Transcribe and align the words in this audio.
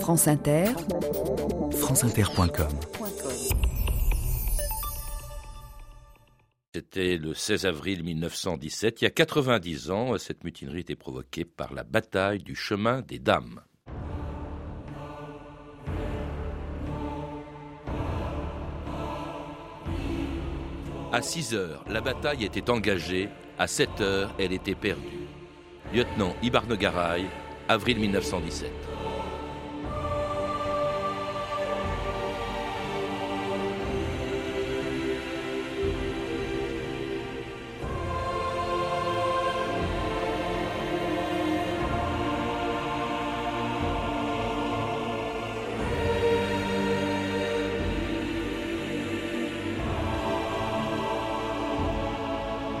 France 0.00 0.28
Inter, 0.28 0.66
franceinter.com 1.72 2.68
C'était 6.74 7.16
le 7.16 7.34
16 7.34 7.66
avril 7.66 8.04
1917. 8.04 9.00
Il 9.00 9.04
y 9.04 9.06
a 9.08 9.10
90 9.10 9.90
ans, 9.90 10.18
cette 10.18 10.44
mutinerie 10.44 10.80
était 10.80 10.94
provoquée 10.94 11.44
par 11.44 11.72
la 11.72 11.82
bataille 11.82 12.38
du 12.38 12.54
chemin 12.54 13.00
des 13.00 13.18
dames. 13.18 13.62
À 21.12 21.22
6 21.22 21.54
heures, 21.54 21.84
la 21.88 22.00
bataille 22.00 22.44
était 22.44 22.70
engagée. 22.70 23.28
À 23.58 23.66
7 23.66 24.00
heures, 24.00 24.34
elle 24.38 24.52
était 24.52 24.74
perdue. 24.74 25.26
Lieutenant 25.94 26.36
Ibarne 26.42 26.76
Garay, 26.76 27.24
avril 27.68 27.98
1917. 27.98 28.70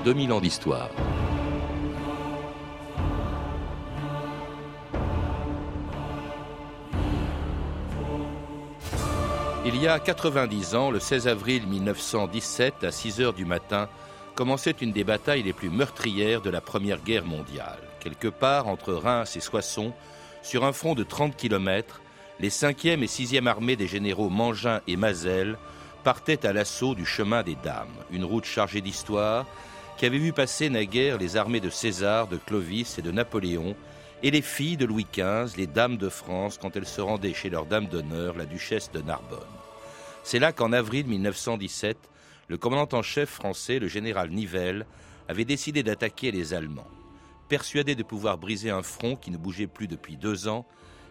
2000 0.06 0.32
ans 0.32 0.40
d'histoire. 0.40 0.88
Il 9.64 9.74
y 9.82 9.88
a 9.88 9.98
90 9.98 10.76
ans, 10.76 10.92
le 10.92 11.00
16 11.00 11.26
avril 11.26 11.66
1917, 11.66 12.84
à 12.84 12.92
6 12.92 13.20
heures 13.20 13.32
du 13.32 13.44
matin, 13.44 13.88
commençait 14.36 14.76
une 14.80 14.92
des 14.92 15.02
batailles 15.02 15.42
les 15.42 15.52
plus 15.52 15.70
meurtrières 15.70 16.40
de 16.40 16.50
la 16.50 16.60
Première 16.60 17.02
Guerre 17.02 17.24
mondiale. 17.24 17.80
Quelque 17.98 18.28
part 18.28 18.68
entre 18.68 18.92
Reims 18.92 19.36
et 19.36 19.40
Soissons, 19.40 19.92
sur 20.40 20.64
un 20.64 20.72
front 20.72 20.94
de 20.94 21.02
30 21.02 21.34
km, 21.34 22.00
les 22.38 22.50
5e 22.50 23.02
et 23.02 23.06
6e 23.06 23.48
armées 23.48 23.74
des 23.74 23.88
généraux 23.88 24.30
Mangin 24.30 24.82
et 24.86 24.96
Mazel 24.96 25.58
partaient 26.04 26.46
à 26.46 26.52
l'assaut 26.52 26.94
du 26.94 27.04
chemin 27.04 27.42
des 27.42 27.56
Dames, 27.56 27.88
une 28.12 28.24
route 28.24 28.44
chargée 28.44 28.80
d'histoire 28.80 29.46
qui 29.96 30.04
avait 30.04 30.18
vu 30.18 30.32
passer 30.32 30.68
naguère 30.68 31.18
les 31.18 31.36
armées 31.36 31.60
de 31.60 31.70
César, 31.70 32.28
de 32.28 32.36
Clovis 32.36 32.98
et 32.98 33.02
de 33.02 33.10
Napoléon, 33.10 33.74
et 34.22 34.30
les 34.30 34.42
filles 34.42 34.76
de 34.76 34.84
Louis 34.84 35.06
XV, 35.10 35.56
les 35.56 35.66
dames 35.66 35.96
de 35.96 36.08
France, 36.08 36.58
quand 36.60 36.76
elles 36.76 36.86
se 36.86 37.00
rendaient 37.00 37.34
chez 37.34 37.50
leur 37.50 37.66
dame 37.66 37.86
d'honneur, 37.86 38.36
la 38.36 38.44
duchesse 38.44 38.90
de 38.92 39.00
Narbonne. 39.00 39.38
C'est 40.22 40.38
là 40.38 40.52
qu'en 40.52 40.72
avril 40.72 41.06
1917, 41.06 41.96
le 42.48 42.56
commandant 42.58 42.98
en 42.98 43.02
chef 43.02 43.30
français, 43.30 43.78
le 43.78 43.88
général 43.88 44.30
Nivelle, 44.30 44.86
avait 45.28 45.44
décidé 45.44 45.82
d'attaquer 45.82 46.30
les 46.30 46.54
Allemands. 46.54 46.88
Persuadé 47.48 47.94
de 47.94 48.02
pouvoir 48.02 48.38
briser 48.38 48.70
un 48.70 48.82
front 48.82 49.16
qui 49.16 49.30
ne 49.30 49.36
bougeait 49.36 49.66
plus 49.66 49.88
depuis 49.88 50.16
deux 50.16 50.48
ans, 50.48 50.66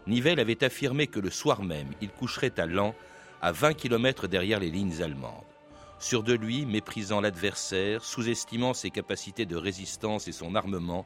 Nivelle 0.08 0.40
avait 0.40 0.64
affirmé 0.64 1.08
que 1.08 1.20
le 1.20 1.32
soir 1.32 1.64
même, 1.64 1.90
il 2.02 2.10
coucherait 2.10 2.60
à 2.60 2.66
Laon, 2.66 2.94
à 3.42 3.52
20 3.52 3.74
km 3.74 4.28
derrière 4.28 4.60
les 4.60 4.70
lignes 4.70 5.02
allemandes. 5.02 5.55
Sûr 6.00 6.24
de 6.24 6.34
lui, 6.34 6.66
méprisant 6.66 7.22
l'adversaire, 7.22 8.04
sous-estimant 8.04 8.74
ses 8.74 8.90
capacités 8.90 9.46
de 9.46 9.56
résistance 9.56 10.28
et 10.28 10.32
son 10.32 10.56
armement, 10.56 11.06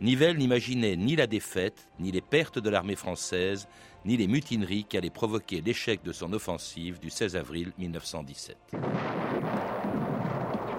Nivelle 0.00 0.38
n'imaginait 0.38 0.96
ni 0.96 1.14
la 1.14 1.26
défaite, 1.26 1.86
ni 1.98 2.10
les 2.10 2.22
pertes 2.22 2.58
de 2.58 2.70
l'armée 2.70 2.96
française, 2.96 3.68
ni 4.06 4.16
les 4.16 4.28
mutineries 4.28 4.84
qui 4.84 4.96
allaient 4.96 5.10
provoquer 5.10 5.60
l'échec 5.60 6.02
de 6.02 6.12
son 6.12 6.32
offensive 6.32 6.98
du 6.98 7.10
16 7.10 7.36
avril 7.36 7.72
1917. 7.76 8.56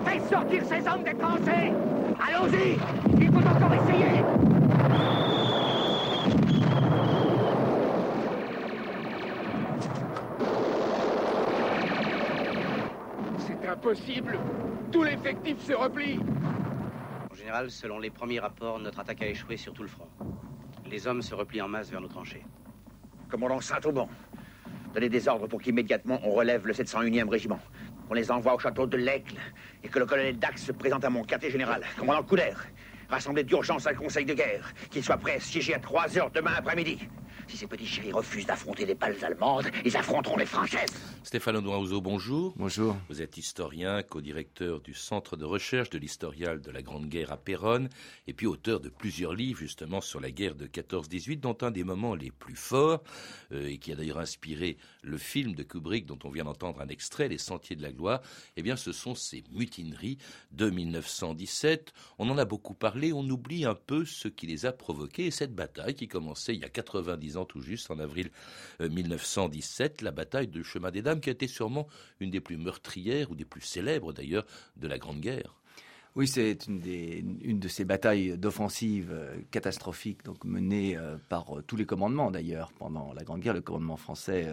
Faites 0.05 0.29
sortir 0.29 0.63
ces 0.65 0.87
hommes 0.87 1.03
des 1.03 1.11
Allons-y. 2.19 2.77
Il 3.19 3.31
faut 3.31 3.47
encore 3.47 3.73
essayer 3.75 4.23
impossible 13.71 14.37
Tout 14.91 15.03
l'effectif 15.03 15.59
se 15.65 15.73
replie 15.73 16.19
En 17.31 17.35
général, 17.35 17.71
selon 17.71 17.99
les 17.99 18.09
premiers 18.09 18.39
rapports, 18.39 18.79
notre 18.79 18.99
attaque 18.99 19.21
a 19.21 19.27
échoué 19.27 19.57
sur 19.57 19.73
tout 19.73 19.83
le 19.83 19.87
front. 19.87 20.07
Les 20.89 21.07
hommes 21.07 21.21
se 21.21 21.33
replient 21.33 21.61
en 21.61 21.69
masse 21.69 21.89
vers 21.89 22.01
nos 22.01 22.09
tranchées. 22.09 22.43
Commandant 23.29 23.61
Saint-Auban, 23.61 24.09
donnez 24.93 25.07
des 25.07 25.27
ordres 25.27 25.47
pour 25.47 25.61
qu'immédiatement 25.61 26.19
on 26.23 26.31
relève 26.31 26.67
le 26.67 26.73
701e 26.73 27.29
régiment. 27.29 27.59
On 28.09 28.13
les 28.13 28.29
envoie 28.29 28.53
au 28.55 28.59
château 28.59 28.85
de 28.85 28.97
l'Aigle 28.97 29.37
et 29.83 29.87
que 29.87 29.99
le 29.99 30.05
colonel 30.05 30.37
Dax 30.37 30.65
se 30.65 30.73
présente 30.73 31.05
à 31.05 31.09
mon 31.09 31.23
quartier 31.23 31.49
général. 31.49 31.83
Commandant 31.97 32.23
Couder, 32.23 32.51
rassemblez 33.09 33.45
d'urgence 33.45 33.87
un 33.87 33.93
conseil 33.93 34.25
de 34.25 34.33
guerre, 34.33 34.73
qu'il 34.89 35.01
soit 35.01 35.17
prêt 35.17 35.35
à 35.35 35.39
siéger 35.39 35.75
à 35.75 35.79
3 35.79 36.17
heures 36.17 36.31
demain 36.31 36.51
après-midi. 36.57 37.07
Si 37.47 37.57
ces 37.57 37.67
petits 37.67 37.85
chéris 37.85 38.11
refusent 38.11 38.45
d'affronter 38.45 38.85
les 38.85 38.95
balles 38.95 39.23
allemandes, 39.23 39.69
ils 39.85 39.95
affronteront 39.97 40.37
les 40.37 40.45
françaises. 40.45 40.91
Stéphane 41.23 41.57
Audouin-Ouzo, 41.57 42.01
bonjour. 42.01 42.53
Bonjour. 42.57 42.95
Vous 43.09 43.21
êtes 43.21 43.37
historien, 43.37 44.01
co-directeur 44.03 44.81
du 44.81 44.93
Centre 44.93 45.35
de 45.35 45.45
recherche 45.45 45.89
de 45.89 45.97
l'historial 45.97 46.61
de 46.61 46.71
la 46.71 46.81
Grande 46.81 47.07
Guerre 47.07 47.31
à 47.31 47.37
Péronne, 47.37 47.89
et 48.27 48.33
puis 48.33 48.47
auteur 48.47 48.79
de 48.79 48.89
plusieurs 48.89 49.33
livres 49.33 49.59
justement 49.59 50.01
sur 50.01 50.19
la 50.19 50.31
guerre 50.31 50.55
de 50.55 50.67
14-18, 50.67 51.39
dont 51.39 51.57
un 51.61 51.71
des 51.71 51.83
moments 51.83 52.15
les 52.15 52.31
plus 52.31 52.55
forts, 52.55 53.03
euh, 53.51 53.67
et 53.67 53.77
qui 53.77 53.91
a 53.91 53.95
d'ailleurs 53.95 54.19
inspiré 54.19 54.77
le 55.03 55.17
film 55.17 55.53
de 55.53 55.63
Kubrick 55.63 56.05
dont 56.05 56.19
on 56.23 56.29
vient 56.29 56.43
d'entendre 56.43 56.81
un 56.81 56.87
extrait, 56.87 57.27
Les 57.27 57.37
Sentiers 57.37 57.75
de 57.75 57.81
la 57.81 57.91
Gloire, 57.91 58.21
eh 58.57 58.61
bien 58.61 58.75
ce 58.75 58.91
sont 58.91 59.15
ces 59.15 59.43
mutineries 59.51 60.17
de 60.51 60.69
1917. 60.69 61.93
On 62.17 62.29
en 62.29 62.37
a 62.37 62.45
beaucoup 62.45 62.73
parlé, 62.73 63.13
on 63.13 63.23
oublie 63.29 63.65
un 63.65 63.75
peu 63.75 64.05
ce 64.05 64.27
qui 64.27 64.47
les 64.47 64.65
a 64.65 64.71
provoquées, 64.71 65.27
et 65.27 65.31
cette 65.31 65.55
bataille 65.55 65.95
qui 65.95 66.07
commençait 66.07 66.55
il 66.55 66.61
y 66.61 66.65
a 66.65 66.69
90 66.69 67.30
tout 67.45 67.61
juste, 67.61 67.91
en 67.91 67.99
avril 67.99 68.29
1917, 68.79 70.01
euh, 70.01 70.05
la 70.05 70.11
bataille 70.11 70.47
de 70.47 70.63
Chemin 70.63 70.91
des 70.91 71.01
Dames, 71.01 71.19
qui 71.19 71.29
a 71.29 71.33
été 71.33 71.47
sûrement 71.47 71.87
une 72.19 72.29
des 72.29 72.41
plus 72.41 72.57
meurtrières, 72.57 73.31
ou 73.31 73.35
des 73.35 73.45
plus 73.45 73.61
célèbres 73.61 74.13
d'ailleurs, 74.13 74.45
de 74.77 74.87
la 74.87 74.97
Grande 74.97 75.19
Guerre. 75.19 75.60
Oui, 76.17 76.27
c'est 76.27 76.67
une, 76.67 76.81
une 77.41 77.59
de 77.59 77.67
ces 77.69 77.85
batailles 77.85 78.37
d'offensive 78.37 79.11
euh, 79.13 79.37
catastrophiques, 79.49 80.25
donc 80.25 80.43
menées 80.43 80.97
euh, 80.97 81.15
par 81.29 81.57
euh, 81.57 81.63
tous 81.65 81.77
les 81.77 81.85
commandements 81.85 82.31
d'ailleurs 82.31 82.73
pendant 82.73 83.13
la 83.13 83.23
Grande 83.23 83.39
Guerre. 83.39 83.53
Le 83.53 83.61
commandement 83.61 83.95
français 83.95 84.45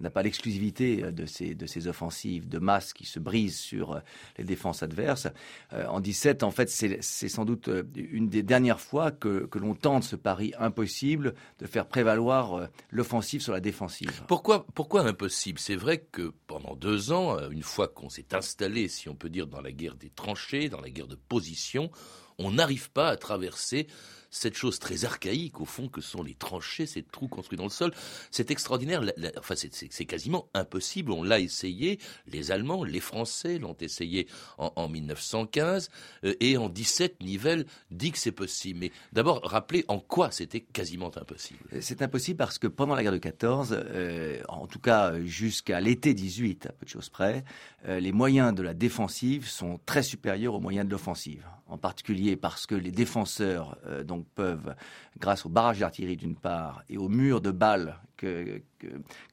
n'a 0.00 0.10
pas 0.10 0.24
l'exclusivité 0.24 1.12
de 1.12 1.24
ces, 1.24 1.54
de 1.54 1.66
ces 1.66 1.86
offensives 1.86 2.48
de 2.48 2.58
masse 2.58 2.92
qui 2.92 3.06
se 3.06 3.20
brisent 3.20 3.60
sur 3.60 4.00
les 4.38 4.44
défenses 4.44 4.82
adverses. 4.82 5.28
en 5.72 6.00
17, 6.00 6.42
en 6.42 6.50
fait, 6.50 6.68
c'est 6.68 7.28
sans 7.28 7.44
doute 7.44 7.70
une 7.94 8.28
des 8.28 8.42
dernières 8.42 8.80
fois 8.80 9.10
que, 9.10 9.46
que 9.46 9.58
l'on 9.58 9.74
tente 9.74 10.04
ce 10.04 10.16
pari 10.16 10.52
impossible 10.58 11.34
de 11.58 11.66
faire 11.66 11.86
prévaloir 11.86 12.68
l'offensive 12.90 13.40
sur 13.40 13.52
la 13.52 13.60
défensive. 13.60 14.22
Pourquoi, 14.26 14.66
pourquoi 14.74 15.02
impossible? 15.02 15.58
C'est 15.58 15.76
vrai 15.76 15.98
que 15.98 16.32
pendant 16.46 16.74
deux 16.74 17.12
ans, 17.12 17.38
une 17.50 17.62
fois 17.62 17.88
qu'on 17.88 18.08
s'est 18.08 18.34
installé, 18.34 18.88
si 18.88 19.08
on 19.08 19.14
peut 19.14 19.30
dire, 19.30 19.46
dans 19.46 19.60
la 19.60 19.72
guerre 19.72 19.96
des 19.96 20.10
tranchées, 20.10 20.68
dans 20.68 20.80
la 20.80 20.90
guerre 20.90 21.03
de 21.06 21.16
position, 21.16 21.90
on 22.38 22.52
n'arrive 22.52 22.90
pas 22.90 23.08
à 23.08 23.16
traverser 23.16 23.86
cette 24.34 24.56
chose 24.56 24.78
très 24.78 25.04
archaïque 25.04 25.60
au 25.60 25.64
fond 25.64 25.88
que 25.88 26.00
sont 26.00 26.22
les 26.22 26.34
tranchées, 26.34 26.86
ces 26.86 27.02
trous 27.02 27.28
construits 27.28 27.56
dans 27.56 27.64
le 27.64 27.70
sol. 27.70 27.92
C'est 28.30 28.50
extraordinaire, 28.50 29.02
enfin 29.38 29.54
c'est 29.56 30.04
quasiment 30.04 30.48
impossible, 30.54 31.12
on 31.12 31.22
l'a 31.22 31.38
essayé, 31.38 32.00
les 32.26 32.50
Allemands, 32.50 32.82
les 32.82 33.00
Français 33.00 33.58
l'ont 33.58 33.76
essayé 33.80 34.26
en, 34.58 34.88
1915, 34.88 35.88
euh, 36.24 36.34
et 36.40 36.56
en 36.56 36.68
17, 36.68 37.22
Nivelle 37.22 37.64
dit 37.90 38.10
que 38.10 38.18
c'est 38.18 38.32
possible. 38.32 38.80
Mais 38.80 38.92
d'abord, 39.12 39.40
rappelez 39.44 39.84
en 39.88 40.00
quoi 40.00 40.30
c'était 40.32 40.60
quasiment 40.60 41.12
impossible. 41.16 41.60
C'est 41.80 42.02
impossible 42.02 42.36
parce 42.36 42.58
que 42.58 42.66
pendant 42.66 42.94
la 42.94 43.02
guerre 43.02 43.12
de 43.12 43.18
14, 43.18 43.76
euh, 43.78 44.42
en 44.48 44.66
tout 44.66 44.80
cas 44.80 45.20
jusqu'à 45.20 45.80
l'été 45.80 46.12
18, 46.12 46.66
à 46.66 46.72
peu 46.72 46.84
de 46.84 46.90
choses 46.90 47.08
près, 47.08 47.44
euh, 47.86 48.00
les 48.00 48.12
moyens 48.12 48.52
de 48.52 48.62
la 48.62 48.74
défensive 48.74 49.48
sont 49.48 49.78
très 49.86 50.02
supérieurs 50.02 50.54
aux 50.54 50.60
moyens 50.60 50.86
de 50.86 50.90
l'offensive 50.90 51.46
en 51.66 51.78
particulier 51.78 52.36
parce 52.36 52.66
que 52.66 52.74
les 52.74 52.90
défenseurs 52.90 53.78
euh, 53.86 54.04
peuvent, 54.24 54.74
grâce 55.18 55.46
au 55.46 55.48
barrage 55.48 55.80
d'artillerie 55.80 56.16
d'une 56.16 56.36
part 56.36 56.82
et 56.88 56.98
au 56.98 57.08
mur 57.08 57.40
de 57.40 57.50
balles 57.50 57.98
que, 58.16 58.62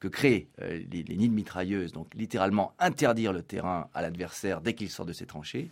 que, 0.00 0.08
créent 0.08 0.48
euh, 0.60 0.82
les, 0.90 1.16
nids 1.16 1.28
de 1.28 1.34
mitrailleuses, 1.34 1.92
donc 1.92 2.14
littéralement 2.14 2.74
interdire 2.78 3.32
le 3.32 3.42
terrain 3.42 3.88
à 3.94 4.02
l'adversaire 4.02 4.60
dès 4.60 4.74
qu'il 4.74 4.90
sort 4.90 5.06
de 5.06 5.12
ses 5.12 5.26
tranchées. 5.26 5.70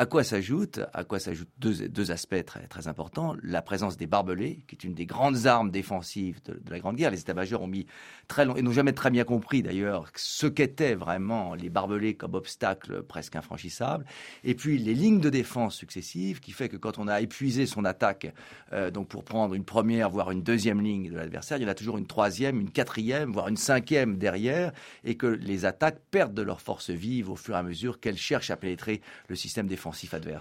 À 0.00 0.06
quoi 0.06 0.22
s'ajoute, 0.22 0.78
à 0.94 1.02
quoi 1.02 1.18
s'ajoutent 1.18 1.48
deux, 1.58 2.12
aspects 2.12 2.44
très, 2.46 2.68
très 2.68 2.86
importants 2.86 3.34
la 3.42 3.62
présence 3.62 3.96
des 3.96 4.06
barbelés, 4.06 4.62
qui 4.68 4.76
est 4.76 4.84
une 4.84 4.94
des 4.94 5.06
grandes 5.06 5.48
armes 5.48 5.72
défensives 5.72 6.40
de, 6.44 6.56
la 6.70 6.78
Grande 6.78 6.94
Guerre. 6.94 7.10
Les 7.10 7.18
états-majors 7.18 7.62
ont 7.62 7.66
mis 7.66 7.84
très 8.28 8.44
long, 8.44 8.54
et 8.54 8.62
n'ont 8.62 8.70
jamais 8.70 8.92
très 8.92 9.10
bien 9.10 9.24
compris 9.24 9.60
d'ailleurs 9.60 10.06
ce 10.14 10.46
qu'étaient 10.46 10.94
vraiment 10.94 11.56
les 11.56 11.68
barbelés 11.68 12.14
comme 12.14 12.34
obstacle 12.34 13.02
presque 13.02 13.34
infranchissable. 13.34 14.04
Et 14.44 14.54
puis 14.54 14.78
les 14.78 14.94
lignes 14.94 15.18
de 15.18 15.30
défense 15.30 15.74
successives, 15.74 16.38
qui 16.38 16.52
fait 16.52 16.68
que 16.68 16.76
quand 16.76 16.98
on 16.98 17.08
a 17.08 17.20
épuisé 17.20 17.66
son 17.66 17.84
attaque, 17.84 18.32
euh, 18.72 18.92
donc 18.92 19.08
pour 19.08 19.24
prendre 19.24 19.54
une 19.54 19.64
première 19.64 20.10
voire 20.10 20.30
une 20.30 20.44
deuxième 20.44 20.80
ligne 20.80 21.10
de 21.10 21.16
l'adversaire, 21.16 21.58
il 21.58 21.64
y 21.64 21.66
en 21.66 21.70
a 21.70 21.74
toujours 21.74 21.98
une 21.98 22.06
troisième, 22.06 22.60
une 22.60 22.70
quatrième, 22.70 23.32
voire 23.32 23.48
une 23.48 23.56
cinquième 23.56 24.16
derrière, 24.16 24.70
et 25.02 25.16
que 25.16 25.26
les 25.26 25.64
attaques 25.64 25.98
perdent 26.12 26.34
de 26.34 26.42
leur 26.42 26.60
force 26.60 26.90
vive 26.90 27.30
au 27.30 27.36
fur 27.36 27.56
et 27.56 27.58
à 27.58 27.64
mesure 27.64 27.98
qu'elles 27.98 28.16
cherchent 28.16 28.50
à 28.50 28.56
pénétrer 28.56 29.00
le 29.26 29.34
système 29.34 29.66
défensif 29.66 29.87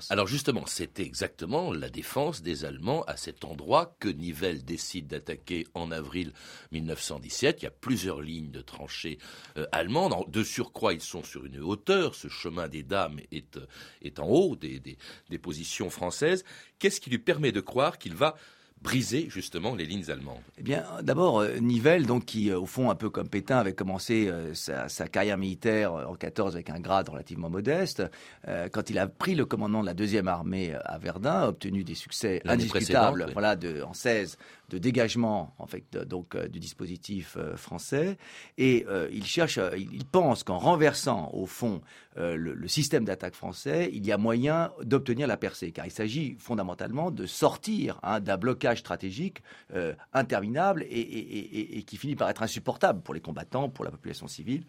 Alors 0.09 0.27
justement, 0.27 0.65
c'était 0.65 1.03
exactement 1.03 1.71
la 1.73 1.89
défense 1.89 2.41
des 2.41 2.65
Allemands 2.65 3.03
à 3.03 3.17
cet 3.17 3.45
endroit 3.45 3.95
que 3.99 4.09
Nivelle 4.09 4.63
décide 4.63 5.07
d'attaquer 5.07 5.67
en 5.73 5.91
avril 5.91 6.33
1917. 6.71 7.61
Il 7.61 7.65
y 7.65 7.67
a 7.67 7.71
plusieurs 7.71 8.21
lignes 8.21 8.51
de 8.51 8.61
tranchées 8.61 9.17
euh, 9.57 9.65
allemandes. 9.71 10.13
De 10.29 10.43
surcroît, 10.43 10.93
ils 10.93 11.01
sont 11.01 11.23
sur 11.23 11.45
une 11.45 11.59
hauteur. 11.59 12.15
Ce 12.15 12.27
chemin 12.27 12.67
des 12.67 12.83
dames 12.83 13.19
est, 13.31 13.59
est 14.01 14.19
en 14.19 14.27
haut 14.27 14.55
des, 14.55 14.79
des 14.79 15.37
positions 15.37 15.89
françaises. 15.89 16.43
Qu'est-ce 16.79 17.01
qui 17.01 17.09
lui 17.09 17.19
permet 17.19 17.51
de 17.51 17.61
croire 17.61 17.97
qu'il 17.97 18.15
va 18.15 18.35
briser 18.81 19.27
justement 19.29 19.75
les 19.75 19.85
lignes 19.85 20.09
allemandes. 20.09 20.41
Eh 20.57 20.63
bien, 20.63 20.83
d'abord, 21.01 21.39
euh, 21.39 21.57
Nivelle, 21.57 22.05
donc, 22.05 22.25
qui, 22.25 22.49
euh, 22.49 22.59
au 22.59 22.65
fond, 22.65 22.89
un 22.89 22.95
peu 22.95 23.09
comme 23.09 23.27
Pétain, 23.27 23.57
avait 23.57 23.73
commencé 23.73 24.27
euh, 24.27 24.53
sa, 24.53 25.07
carrière 25.07 25.37
militaire 25.37 25.93
en 25.93 26.15
14 26.15 26.55
avec 26.55 26.69
un 26.69 26.79
grade 26.79 27.09
relativement 27.09 27.49
modeste, 27.49 28.03
quand 28.71 28.89
il 28.89 28.99
a 28.99 29.07
pris 29.07 29.35
le 29.35 29.45
commandement 29.45 29.81
de 29.81 29.85
la 29.85 29.93
deuxième 29.93 30.27
armée 30.27 30.73
à 30.85 30.97
Verdun, 30.97 31.41
a 31.41 31.47
obtenu 31.47 31.83
des 31.83 31.95
succès 31.95 32.41
indiscutables, 32.45 33.27
voilà, 33.33 33.55
de, 33.55 33.81
en 33.81 33.93
16, 33.93 34.37
de 34.69 34.77
dégagement 34.77 35.55
en 35.59 35.67
fait 35.67 35.97
donc 35.97 36.37
du 36.47 36.59
dispositif 36.59 37.37
français 37.55 38.17
et 38.57 38.85
il 39.11 39.25
cherche 39.25 39.59
il 39.77 40.05
pense 40.05 40.43
qu'en 40.43 40.57
renversant 40.57 41.29
au 41.33 41.45
fond 41.45 41.81
le, 42.15 42.67
système 42.67 43.05
d'attaque 43.05 43.35
français 43.35 43.89
il 43.93 44.05
y 44.05 44.11
a 44.11 44.17
moyen 44.17 44.71
d'obtenir 44.83 45.27
la 45.27 45.37
percée 45.37 45.71
car 45.71 45.85
il 45.85 45.91
s'agit 45.91 46.35
fondamentalement 46.39 47.11
de 47.11 47.25
sortir 47.25 47.99
hein, 48.03 48.19
d'un 48.19 48.37
blocage 48.37 48.79
stratégique 48.79 49.41
euh, 49.73 49.93
interminable 50.13 50.85
et, 50.89 51.83
qui 51.85 51.97
finit 51.97 52.15
par 52.15 52.29
être 52.29 52.43
insupportable 52.43 53.01
pour 53.01 53.13
les 53.13 53.21
combattants, 53.21 53.69
pour 53.69 53.85
la 53.85 53.91
population 53.91 54.27
civile. 54.27 54.65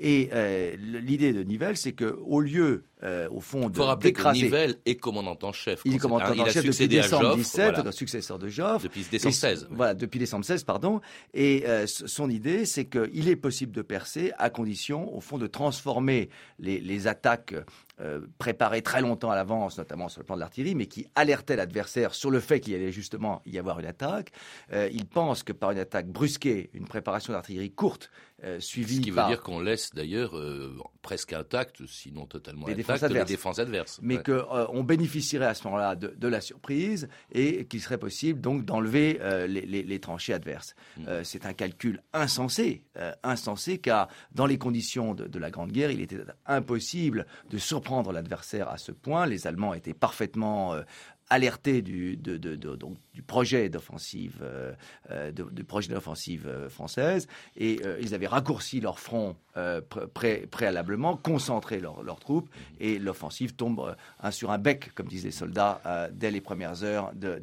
Et 0.00 0.30
euh, 0.32 0.76
l'idée 0.76 1.32
de 1.32 1.42
Nivelle, 1.42 1.76
c'est 1.76 1.92
que 1.92 2.18
au 2.24 2.40
lieu, 2.40 2.84
euh, 3.02 3.28
au 3.30 3.40
fond, 3.40 3.68
de 3.68 4.00
d'écraser... 4.00 4.42
Nivelle 4.42 4.76
est 4.86 4.94
commandant 4.94 5.36
en 5.42 5.52
chef. 5.52 5.80
Il 5.84 5.94
est 5.94 5.98
commandant 5.98 6.26
en 6.26 6.46
chef 6.46 6.64
depuis 6.64 6.88
décembre 6.88 7.34
17, 7.36 7.92
successeur 7.92 8.38
de 8.38 8.48
Joffre. 8.48 8.84
Depuis 8.84 9.04
décembre 9.10 9.34
16. 9.34 9.68
Voilà, 9.70 9.94
depuis 9.94 10.20
décembre 10.20 10.44
16, 10.44 10.64
pardon. 10.64 11.00
Et 11.34 11.64
son 11.86 12.30
idée, 12.30 12.64
c'est 12.64 12.86
qu'il 12.86 13.28
est 13.28 13.36
possible 13.36 13.72
de 13.72 13.82
percer 13.82 14.32
à 14.38 14.50
condition, 14.50 15.14
au 15.16 15.20
fond, 15.20 15.38
de 15.38 15.46
transformer 15.46 16.28
les, 16.58 16.80
les 16.80 17.06
attaques 17.06 17.54
euh, 18.00 18.20
préparé 18.38 18.80
très 18.80 19.00
longtemps 19.00 19.32
à 19.32 19.34
l'avance, 19.34 19.76
notamment 19.76 20.08
sur 20.08 20.20
le 20.20 20.24
plan 20.24 20.36
de 20.36 20.40
l'artillerie, 20.40 20.76
mais 20.76 20.86
qui 20.86 21.08
alertait 21.16 21.56
l'adversaire 21.56 22.14
sur 22.14 22.30
le 22.30 22.38
fait 22.38 22.60
qu'il 22.60 22.72
allait 22.76 22.92
justement 22.92 23.42
y 23.44 23.58
avoir 23.58 23.80
une 23.80 23.86
attaque. 23.86 24.30
Euh, 24.72 24.88
il 24.92 25.04
pense 25.04 25.42
que 25.42 25.52
par 25.52 25.72
une 25.72 25.78
attaque 25.78 26.06
brusquée, 26.06 26.70
une 26.74 26.86
préparation 26.86 27.32
d'artillerie 27.32 27.72
courte, 27.72 28.12
euh, 28.44 28.60
suivie 28.60 28.98
Ce 28.98 29.00
qui 29.00 29.10
veut 29.10 29.26
dire 29.26 29.42
qu'on 29.42 29.58
laisse 29.58 29.92
d'ailleurs 29.92 30.40
presque 31.02 31.32
intact, 31.32 31.84
sinon 31.86 32.26
totalement 32.26 32.68
les 32.68 32.76
défenses 32.76 33.02
adverses. 33.02 33.28
les 33.28 33.34
défenses 33.34 33.58
adverses. 33.58 33.98
Mais 34.00 34.22
qu'on 34.22 34.84
bénéficierait 34.84 35.46
à 35.46 35.54
ce 35.54 35.64
moment-là 35.64 35.96
de, 35.96 36.28
la 36.28 36.40
surprise 36.40 37.08
et 37.32 37.64
qu'il 37.64 37.80
serait 37.80 37.98
possible 37.98 38.40
donc 38.40 38.64
d'enlever 38.64 39.18
les, 39.48 39.98
tranchées 39.98 40.34
adverses. 40.34 40.76
Mm. 40.98 41.24
C'est 41.24 41.46
un 41.46 41.52
calcul 41.52 42.00
insensé, 42.12 42.84
insensé, 43.24 43.78
car 43.78 44.06
dans 44.30 44.46
les 44.46 44.58
conditions 44.58 45.14
de, 45.14 45.26
de, 45.26 45.38
la 45.40 45.50
Grande 45.50 45.72
Guerre, 45.72 45.90
il 45.90 46.00
était 46.00 46.18
impossible 46.46 47.26
de 47.50 47.58
surprendre 47.58 47.87
prendre 47.88 48.12
l'adversaire 48.12 48.68
à 48.68 48.76
ce 48.76 48.92
point. 48.92 49.24
Les 49.24 49.46
Allemands 49.46 49.72
étaient 49.72 49.94
parfaitement 49.94 50.74
euh, 50.74 50.82
alertés 51.30 51.80
du, 51.80 52.18
du 52.18 53.22
projet 53.22 53.70
d'offensive 53.70 54.40
euh, 54.42 54.74
euh, 55.10 55.32
du 55.32 55.64
projet 55.64 55.88
d'offensive 55.88 56.68
française 56.68 57.28
et 57.56 57.80
ils 58.00 58.14
avaient 58.14 58.26
raccourci 58.26 58.80
leur 58.80 58.98
front 58.98 59.36
préalablement, 60.50 61.16
concentré 61.16 61.80
leurs 61.80 62.20
troupes 62.20 62.50
et 62.78 62.98
l'offensive 62.98 63.54
tombe 63.54 63.96
sur 64.30 64.50
un 64.50 64.58
bec, 64.58 64.92
comme 64.94 65.08
disent 65.08 65.24
les 65.24 65.30
soldats, 65.30 65.80
dès 66.12 66.30
les 66.30 66.40
premières 66.40 66.82
heures 66.82 67.12
de, 67.14 67.38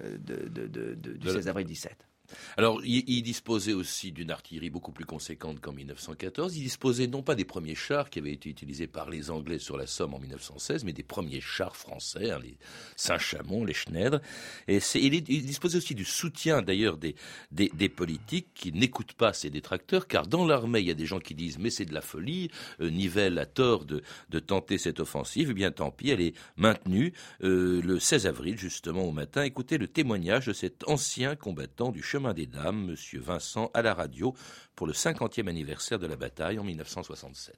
du 0.00 1.28
16 1.28 1.48
avril 1.48 1.66
17. 1.66 2.09
Alors, 2.56 2.80
il, 2.84 3.22
disposait 3.22 3.72
aussi 3.72 4.12
d'une 4.12 4.30
artillerie 4.30 4.70
beaucoup 4.70 4.92
plus 4.92 5.04
conséquente 5.04 5.60
qu'en 5.60 5.72
1914. 5.72 6.56
Il 6.56 6.62
disposait 6.62 7.06
non 7.06 7.22
pas 7.22 7.34
des 7.34 7.44
premiers 7.44 7.74
chars 7.74 8.10
qui 8.10 8.18
avaient 8.18 8.32
été 8.32 8.48
utilisés 8.48 8.86
par 8.86 9.10
les 9.10 9.30
Anglais 9.30 9.58
sur 9.58 9.76
la 9.76 9.86
Somme 9.86 10.14
en 10.14 10.18
1916, 10.18 10.84
mais 10.84 10.92
des 10.92 11.02
premiers 11.02 11.40
chars 11.40 11.76
français, 11.76 12.30
hein, 12.30 12.38
les 12.42 12.56
Saint-Chamond, 12.96 13.64
les 13.64 13.74
Schneider. 13.74 14.20
Et 14.68 14.80
il, 14.94 15.22
disposait 15.22 15.78
aussi 15.78 15.94
du 15.94 16.04
soutien 16.04 16.62
d'ailleurs 16.62 16.96
des, 16.98 17.14
politiques 17.88 18.48
qui 18.54 18.72
n'écoutent 18.72 19.14
pas 19.14 19.32
ces 19.32 19.50
détracteurs, 19.50 20.06
car 20.06 20.26
dans 20.26 20.46
l'armée, 20.46 20.80
il 20.80 20.86
y 20.86 20.90
a 20.90 20.94
des 20.94 21.06
gens 21.06 21.20
qui 21.20 21.34
disent 21.34 21.58
mais 21.58 21.70
c'est 21.70 21.84
de 21.84 21.94
la 21.94 22.02
folie, 22.02 22.50
euh, 22.80 22.90
Nivelle 22.90 23.38
a 23.38 23.46
tort 23.46 23.84
de, 23.84 24.02
de, 24.28 24.38
tenter 24.38 24.78
cette 24.78 25.00
offensive. 25.00 25.48
Eh 25.50 25.54
bien, 25.54 25.70
tant 25.70 25.90
pis, 25.90 26.10
elle 26.10 26.20
est 26.20 26.34
maintenue 26.56 27.12
euh, 27.42 27.80
le 27.82 27.98
16 27.98 28.26
avril, 28.26 28.58
justement 28.58 29.02
au 29.02 29.12
matin. 29.12 29.42
Écoutez 29.42 29.78
le 29.78 29.88
témoignage 29.88 30.46
de 30.46 30.52
cet 30.52 30.86
ancien 30.88 31.36
combattant 31.36 31.90
du 31.90 32.02
chemin 32.02 32.19
des 32.28 32.46
Dames, 32.46 32.86
Monsieur 32.86 33.20
Vincent, 33.20 33.70
à 33.74 33.82
la 33.82 33.94
radio, 33.94 34.34
pour 34.76 34.86
le 34.86 34.92
50e 34.92 35.48
anniversaire 35.48 35.98
de 35.98 36.06
la 36.06 36.16
bataille 36.16 36.58
en 36.58 36.64
1967. 36.64 37.56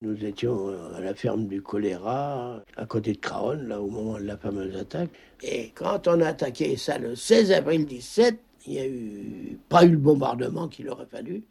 Nous 0.00 0.24
étions 0.24 0.68
à 0.94 1.00
la 1.00 1.14
ferme 1.14 1.46
du 1.46 1.60
choléra, 1.60 2.62
à 2.76 2.86
côté 2.86 3.12
de 3.12 3.18
Craonne, 3.18 3.68
là, 3.68 3.80
au 3.80 3.90
moment 3.90 4.18
de 4.18 4.24
la 4.24 4.36
fameuse 4.36 4.76
attaque. 4.76 5.10
Et 5.42 5.70
quand 5.74 6.08
on 6.08 6.20
a 6.20 6.28
attaqué 6.28 6.76
ça 6.76 6.98
le 6.98 7.16
16 7.16 7.52
avril 7.52 7.84
17, 7.84 8.38
il 8.66 8.72
n'y 8.72 8.78
a 8.78 8.86
eu 8.86 9.58
pas 9.68 9.84
eu 9.84 9.90
le 9.90 9.98
bombardement 9.98 10.68
qu'il 10.68 10.88
aurait 10.88 11.06
fallu. 11.06 11.42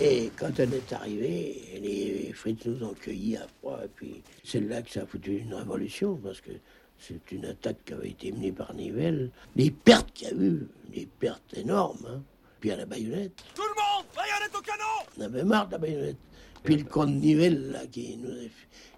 Et 0.00 0.30
quand 0.36 0.50
on 0.58 0.72
est 0.72 0.92
arrivé, 0.92 1.62
les 1.82 2.32
frites 2.32 2.66
nous 2.66 2.84
ont 2.84 2.94
cueillis 2.94 3.36
à 3.36 3.46
froid. 3.58 3.80
Et 3.84 3.88
puis 3.94 4.22
c'est 4.44 4.60
là 4.60 4.82
que 4.82 4.90
ça 4.90 5.02
a 5.02 5.06
foutu 5.06 5.38
une 5.38 5.54
révolution, 5.54 6.16
parce 6.16 6.40
que 6.40 6.50
c'est 6.98 7.32
une 7.32 7.44
attaque 7.44 7.84
qui 7.84 7.92
avait 7.92 8.10
été 8.10 8.32
menée 8.32 8.52
par 8.52 8.74
Nivelle. 8.74 9.30
Les 9.54 9.70
pertes 9.70 10.12
qu'il 10.12 10.28
y 10.28 10.30
a 10.30 10.34
eu, 10.34 10.68
des 10.92 11.06
pertes 11.06 11.54
énormes. 11.54 12.06
Hein. 12.08 12.22
Puis 12.60 12.70
à 12.70 12.76
la 12.76 12.86
baïonnette. 12.86 13.42
Tout 13.54 13.62
le 13.62 13.68
monde 13.68 14.06
Baïonnette 14.14 14.56
au 14.56 14.60
canon 14.60 14.84
On 15.18 15.20
avait 15.22 15.44
marre 15.44 15.66
de 15.66 15.72
la 15.72 15.78
baïonnette. 15.78 16.16
Puis 16.64 16.76
le 16.76 16.84
camp 16.84 17.06
de 17.06 17.12
Nivelle, 17.12 17.70
là, 17.70 17.86
qui 17.86 18.16
nous, 18.16 18.30
a, 18.30 18.48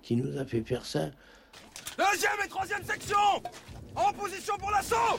qui 0.02 0.16
nous 0.16 0.38
a 0.38 0.44
fait 0.44 0.62
faire 0.62 0.86
ça. 0.86 1.10
Deuxième 1.98 2.32
et 2.44 2.48
troisième 2.48 2.84
section 2.84 3.16
En 3.94 4.12
position 4.12 4.56
pour 4.58 4.70
l'assaut 4.70 5.18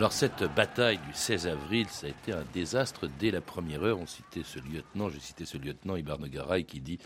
Alors 0.00 0.14
cette 0.14 0.44
bataille 0.56 0.96
du 0.96 1.12
16 1.12 1.46
avril, 1.46 1.86
ça 1.90 2.06
a 2.06 2.08
été 2.08 2.32
un 2.32 2.42
désastre 2.54 3.06
dès 3.18 3.30
la 3.30 3.42
première 3.42 3.82
heure. 3.82 3.98
On 3.98 4.06
citait 4.06 4.40
ce 4.42 4.58
lieutenant, 4.58 5.10
j'ai 5.10 5.20
cité 5.20 5.44
ce 5.44 5.58
lieutenant 5.58 5.94
Ibarne 5.94 6.26
Garay 6.26 6.64
qui 6.64 6.80
dit 6.80 6.98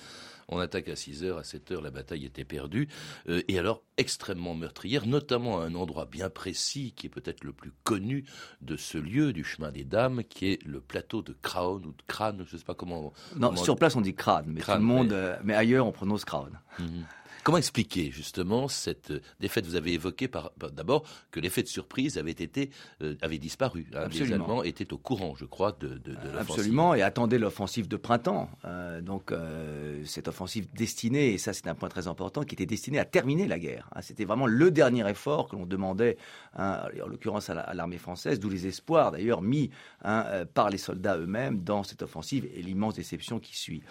on 0.47 0.61
attaque 0.61 0.89
à 0.89 0.95
6 0.95 1.25
heures, 1.25 1.39
à 1.39 1.43
7 1.43 1.73
heures 1.73 1.83
la 1.83 1.91
bataille 1.91 2.25
était 2.25 2.45
perdue. 2.45 2.87
Euh, 3.29 3.43
et 3.49 3.59
alors 3.59 3.83
extrêmement 3.97 4.55
meurtrière, 4.55 5.09
notamment 5.09 5.61
à 5.61 5.65
un 5.65 5.75
endroit 5.75 6.05
bien 6.05 6.31
précis 6.31 6.93
qui 6.95 7.09
est 7.09 7.11
peut-être 7.11 7.43
le 7.43 7.53
plus 7.53 7.73
connu 7.83 8.27
de 8.61 8.77
ce 8.77 8.97
lieu 8.97 9.33
du 9.33 9.43
chemin 9.43 9.73
des 9.73 9.83
dames, 9.83 10.23
qui 10.23 10.53
est 10.53 10.65
le 10.65 10.81
plateau 10.81 11.21
de 11.23 11.35
Crâne 11.43 11.85
ou 11.87 11.91
de 11.91 12.03
Crâne, 12.07 12.45
je 12.47 12.55
ne 12.55 12.59
sais 12.61 12.65
pas 12.65 12.75
comment. 12.75 13.13
Non, 13.35 13.57
sur 13.57 13.75
place 13.75 13.97
on 13.97 14.03
dit 14.03 14.15
Crâne, 14.15 14.47
mais 14.47 14.61
tout 14.61 14.71
le 14.71 14.79
monde, 14.79 15.09
mais... 15.09 15.15
Euh, 15.17 15.37
mais 15.43 15.55
ailleurs 15.55 15.89
on 15.89 15.93
prononce 15.93 16.25
Crâne. 16.25 16.61
Mhm. 16.79 17.05
Comment 17.45 17.59
expliquer 17.59 18.11
justement 18.11 18.69
cette 18.69 19.13
défaite 19.39 19.67
Vous 19.67 19.77
avez 19.77 19.93
évoqué 19.93 20.31
d'abord 20.73 21.05
que 21.31 21.41
l'effet 21.41 21.63
de 21.63 21.69
surprise 21.69 22.17
avait 22.17 22.31
été 22.31 22.71
euh, 23.03 23.17
avait 23.21 23.37
disparu. 23.37 23.87
Hein. 23.95 24.09
Les 24.11 24.33
Allemands 24.33 24.63
étaient 24.63 24.91
au 24.95 24.97
courant, 24.97 25.35
je 25.37 25.45
crois, 25.45 25.73
de, 25.79 25.89
de, 25.89 26.13
de 26.13 26.39
Absolument, 26.39 26.95
et 26.95 27.03
attendaient 27.03 27.39
l'offensive 27.39 27.87
de 27.87 27.99
printemps. 27.99 28.49
Euh, 28.65 29.03
donc 29.03 29.31
euh, 29.31 30.03
cette 30.07 30.29
offensive 30.29 30.69
destinée, 30.75 31.35
et 31.35 31.39
ça 31.39 31.53
c'est 31.53 31.67
un 31.67 31.75
point 31.75 31.91
très 31.91 32.09
important, 32.09 32.45
qui 32.45 32.55
était 32.55 32.65
destinée 32.65 32.99
à 32.99 33.05
terminer 33.05 33.47
la 33.47 33.59
guerre. 33.59 33.91
Hein. 33.95 34.01
C'était 34.01 34.25
vraiment 34.25 34.47
le 34.47 34.71
dernier 34.71 35.07
effort 35.11 35.51
que 35.51 35.57
l'on 35.57 35.67
demandait, 35.67 36.17
hein, 36.57 36.81
en 37.05 37.09
l'occurrence 37.09 37.51
à 37.51 37.75
l'armée 37.75 37.99
française, 37.99 38.41
d'où 38.41 38.49
les 38.49 38.67
espoirs 38.67 39.13
d'ailleurs 39.13 39.43
mis 39.43 39.69
par 40.01 40.71
les 40.71 40.79
soldats 40.79 41.19
eux-mêmes 41.19 41.63
dans 41.63 41.83
cette 41.83 42.01
offensive 42.01 42.49
et 42.55 42.63
l'immense 42.63 42.95
déception 42.95 43.39
qui 43.39 43.55
suit. 43.55 43.83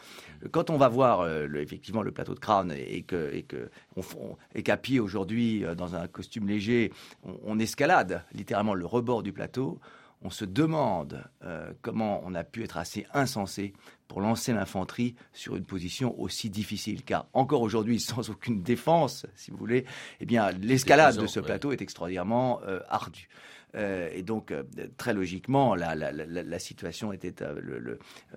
Quand 0.52 0.72
on 0.72 0.78
va 0.78 0.88
voir 0.88 1.28
effectivement 1.56 2.02
le 2.02 2.12
plateau 2.12 2.34
de 2.34 2.40
Crâne 2.40 2.72
et 2.76 3.04
que 3.04 3.43
et 3.43 3.43
qu'à 3.44 4.78
pied 4.78 5.00
aujourd'hui, 5.00 5.64
euh, 5.64 5.76
dans 5.76 5.96
un 5.96 6.08
costume 6.08 6.48
léger, 6.48 6.92
on, 7.24 7.60
escalade 7.60 8.24
littéralement 8.34 8.74
le 8.74 8.86
rebord 8.86 9.24
du 9.24 9.32
plateau, 9.32 9.80
on 10.22 10.30
se 10.30 10.46
demande 10.46 11.24
euh, 11.44 11.72
comment 11.82 12.22
on 12.26 12.34
a 12.34 12.44
pu 12.44 12.64
être 12.64 12.78
assez 12.78 13.06
insensé 13.14 13.74
pour 14.08 14.22
lancer 14.22 14.54
l'infanterie 14.54 15.16
sur 15.34 15.56
une 15.56 15.66
position 15.66 16.20
aussi 16.20 16.50
difficile. 16.50 17.04
Car 17.04 17.28
encore 17.34 17.62
aujourd'hui, 17.62 18.00
sans 18.00 18.30
aucune 18.30 18.64
défense, 18.64 19.26
si 19.36 19.52
vous 19.52 19.58
voulez, 19.58 19.86
eh 20.22 20.26
bien, 20.26 20.52
l'escalade 20.52 21.18
de 21.18 21.28
ce 21.28 21.40
plateau 21.40 21.72
est 21.72 21.82
extraordinairement 21.82 22.62
euh, 22.64 22.80
ardue. 22.90 23.28
Euh, 23.76 24.10
et 24.14 24.22
donc, 24.22 24.52
euh, 24.52 24.64
très 24.98 25.14
logiquement, 25.14 25.76
la, 25.76 26.60
situation 26.60 27.12
était, 27.12 27.42
euh, 27.42 27.60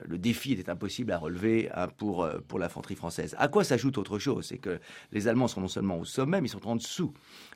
le, 0.07 0.19
défi 0.19 0.52
était 0.52 0.71
impossible 0.71 1.12
à 1.12 1.19
relever 1.19 1.71
hein, 1.75 1.88
pour, 1.88 2.28
pour 2.49 2.59
l'infanterie 2.59 2.95
française. 2.95 3.35
À 3.38 3.49
quoi 3.49 3.64
s'ajoute 3.64 3.99
autre 3.99 4.19
chose 4.19 4.47
C'est 4.47 4.59
que 4.59 4.78
les 5.12 5.28
Allemands 5.28 5.49
sont 5.49 5.61
non 5.61 5.69
seulement 5.69 5.99
au 5.99 6.05
sommet, 6.05 6.40
mais 6.40 6.49
ils 6.49 6.50
sont 6.50 6.66
en 6.66 6.76
dessous. 6.76 7.12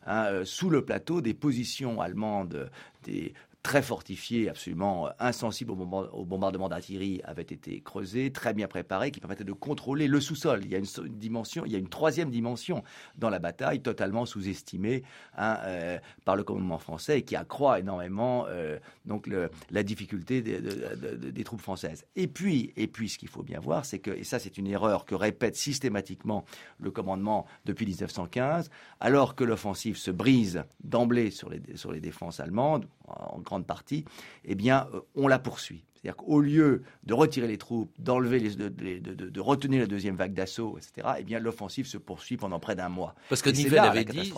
Hein, 0.07 0.45
sous 0.45 0.71
le 0.71 0.85
plateau, 0.85 1.21
des 1.21 1.35
positions 1.35 2.01
allemandes, 2.01 2.71
des 3.05 3.33
très 3.63 3.83
fortifié, 3.83 4.49
absolument 4.49 5.07
euh, 5.07 5.11
insensible 5.19 5.73
au, 5.73 6.25
bombardement 6.25 6.69
d'artillerie, 6.69 7.21
avait 7.25 7.43
été 7.43 7.81
creusé, 7.81 8.33
très 8.33 8.55
bien 8.55 8.69
préparé, 8.69 9.11
qui 9.11 9.21
permettait 9.21 9.45
de 9.45 9.53
contrôler 9.53 10.09
le 10.09 10.21
sous-sol. 10.21 10.61
Il 10.65 10.71
y 10.71 10.75
a 10.75 10.79
une, 10.79 10.87
dimension, 11.09 11.65
il 11.67 11.73
y 11.73 11.77
a 11.77 11.79
une 11.79 11.89
troisième 11.89 12.31
dimension 12.31 12.83
dans 13.17 13.29
la 13.29 13.39
bataille, 13.39 13.81
totalement 13.81 14.25
sous-estimée 14.25 15.03
hein, 15.37 15.59
euh, 15.65 15.99
par 16.25 16.37
le 16.37 16.45
commandement 16.45 16.79
français 16.79 17.19
et 17.19 17.23
qui 17.23 17.37
accroît 17.37 17.79
énormément 17.79 18.47
euh, 18.49 18.79
donc 19.05 19.29
la 19.71 19.83
difficulté 19.83 20.43
des, 20.43 20.61
des, 20.61 21.45
troupes 21.45 21.61
françaises. 21.61 22.05
Et 22.17 22.29
puis, 22.29 22.73
et 22.77 22.87
puis, 22.87 23.09
ce 23.09 23.19
qu'il 23.19 23.29
faut 23.29 23.43
bien 23.43 23.61
voir, 23.61 23.85
c'est 23.85 23.99
que, 23.99 24.11
et 24.11 24.25
ça 24.25 24.39
c'est 24.39 24.57
une 24.59 24.67
erreur 24.67 25.05
que 25.05 25.15
répète 25.15 25.57
systématiquement 25.57 26.45
le 26.79 26.91
commandement 26.91 27.47
depuis 27.67 27.87
1915, 27.87 28.71
alors 29.01 29.35
que 29.35 29.45
l'offensive 29.45 29.97
se 29.97 30.11
brise 30.11 30.65
d'emblée 30.83 31.31
sur 31.31 31.51
les, 31.51 31.61
sur 31.75 31.93
les 31.93 32.01
défenses 32.01 32.41
allemandes, 32.41 32.87
en 33.07 33.41
grande 33.51 33.67
partie, 33.67 34.05
eh 34.45 34.55
bien, 34.55 34.89
euh, 34.95 35.01
on 35.17 35.27
la 35.27 35.41
poursuit. 35.41 35.85
C'est-à-dire 36.03 36.17
qu'au 36.17 36.41
lieu 36.41 36.83
de 37.05 37.13
retirer 37.15 37.47
les 37.47 37.59
troupes, 37.59 37.93
d'enlever 37.99 38.39
les, 38.39 38.55
de, 38.55 38.69
de, 38.69 39.29
de, 39.29 39.41
retenir 39.41 39.81
la 39.81 39.87
deuxième 39.87 40.17
vague 40.17 40.33
d'assaut, 40.33 40.79
etc., 40.79 41.09
eh 41.19 41.25
bien 41.25 41.39
l'offensive 41.39 41.87
se 41.87 41.99
poursuit 41.99 42.39
pendant 42.39 42.59
près 42.59 42.75
d'un 42.75 42.89
mois. 42.89 43.15
Parce 43.29 43.43
que 43.43 43.51
Nivelle 43.51 43.81
avait 43.81 44.07
dit, 44.07 44.33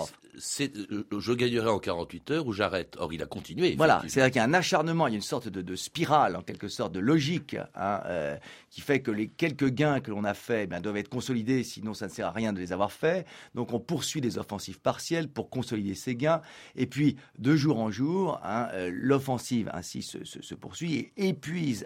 euh, 0.60 1.04
je 1.18 1.32
gagnerai 1.32 1.68
en 1.68 1.78
48 1.78 2.30
heures 2.32 2.46
ou 2.48 2.52
j'arrête. 2.52 2.96
Or, 2.98 3.12
il 3.12 3.22
a 3.22 3.26
continué. 3.26 3.76
Voilà, 3.76 4.02
c'est-à-dire 4.08 4.32
qu'il 4.32 4.38
y 4.40 4.44
a 4.44 4.44
un 4.44 4.54
acharnement, 4.54 5.06
il 5.06 5.12
y 5.12 5.14
a 5.14 5.16
une 5.16 5.22
sorte 5.22 5.48
de, 5.48 5.76
spirale, 5.76 6.34
en 6.34 6.42
quelque 6.42 6.66
sorte, 6.66 6.92
de 6.92 7.00
logique, 7.00 7.56
hein, 7.76 8.00
euh, 8.06 8.36
qui 8.70 8.80
fait 8.80 9.00
que 9.00 9.12
les 9.12 9.28
quelques 9.28 9.68
gains 9.68 10.00
que 10.00 10.10
l'on 10.10 10.24
a 10.24 10.34
faits 10.34 10.68
eh 10.74 10.80
doivent 10.80 10.96
être 10.96 11.08
consolidés, 11.08 11.62
sinon 11.62 11.94
ça 11.94 12.06
ne 12.06 12.10
sert 12.10 12.26
à 12.26 12.32
rien 12.32 12.52
de 12.52 12.58
les 12.58 12.72
avoir 12.72 12.90
faits. 12.90 13.24
Donc 13.54 13.72
on 13.72 13.78
poursuit 13.78 14.20
des 14.20 14.36
offensives 14.36 14.80
partielles 14.80 15.28
pour 15.28 15.48
consolider 15.48 15.94
ces 15.94 16.16
gains. 16.16 16.40
Et 16.74 16.86
puis, 16.86 17.16
de 17.38 17.54
jour 17.54 17.78
en 17.78 17.92
jour, 17.92 18.40
hein, 18.42 18.68
euh, 18.72 18.90
l'offensive 18.92 19.70
ainsi 19.72 20.02
se, 20.02 20.24
se, 20.24 20.42
se 20.42 20.54
poursuit 20.56 21.12
et 21.16 21.34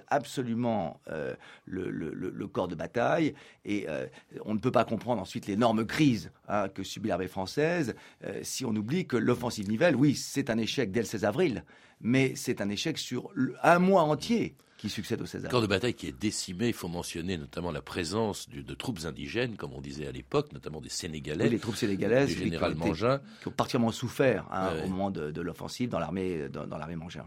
absolument 0.08 1.00
euh, 1.10 1.34
le, 1.66 2.46
corps 2.46 2.68
de 2.68 2.74
bataille 2.74 3.34
et 3.64 3.86
euh, 3.88 4.06
on 4.44 4.54
ne 4.54 4.58
peut 4.58 4.70
pas 4.70 4.84
comprendre 4.84 5.20
ensuite 5.20 5.46
l'énorme 5.46 5.84
crise 5.84 6.30
hein, 6.48 6.68
que 6.68 6.82
subit 6.82 7.08
l'armée 7.08 7.28
française 7.28 7.94
euh, 8.24 8.40
si 8.42 8.64
on 8.64 8.74
oublie 8.74 9.06
que 9.06 9.16
l'offensive 9.16 9.68
Nivelle, 9.68 9.96
oui, 9.96 10.14
c'est 10.14 10.50
un 10.50 10.58
échec 10.58 10.90
dès 10.90 11.00
le 11.00 11.06
16 11.06 11.24
avril, 11.24 11.64
mais 12.00 12.34
c'est 12.36 12.60
un 12.60 12.68
échec 12.68 12.98
sur 12.98 13.30
un 13.62 13.78
mois 13.78 14.02
entier 14.02 14.54
qui 14.76 14.88
succède 14.88 15.20
au 15.22 15.26
César. 15.26 15.50
Corps 15.50 15.62
de 15.62 15.66
bataille 15.66 15.94
qui 15.94 16.06
est 16.06 16.18
décimé, 16.18 16.68
il 16.68 16.74
faut 16.74 16.88
mentionner 16.88 17.38
notamment 17.38 17.70
la 17.70 17.82
présence 17.82 18.48
de, 18.48 18.60
de 18.62 18.74
troupes 18.74 19.00
indigènes, 19.04 19.56
comme 19.56 19.72
on 19.72 19.80
disait 19.80 20.06
à 20.06 20.12
l'époque, 20.12 20.52
notamment 20.52 20.80
des 20.80 20.88
Sénégalais. 20.88 21.48
les 21.48 21.58
troupes 21.58 21.76
sénégalaises, 21.76 22.28
du 22.28 22.38
général 22.38 22.74
qui 22.74 22.78
Mangin. 22.78 23.20
qui 23.40 23.48
ont 23.48 23.52
particulièrement 23.52 23.92
souffert 23.92 24.46
hein, 24.50 24.72
au 24.84 24.88
moment 24.88 25.10
de, 25.10 25.30
de 25.30 25.40
l'offensive 25.40 25.88
dans 25.88 25.98
l'armée 25.98 26.48
dans, 26.48 26.66
dans 26.66 26.78
l'armée 26.78 26.96
Mangin. 26.96 27.26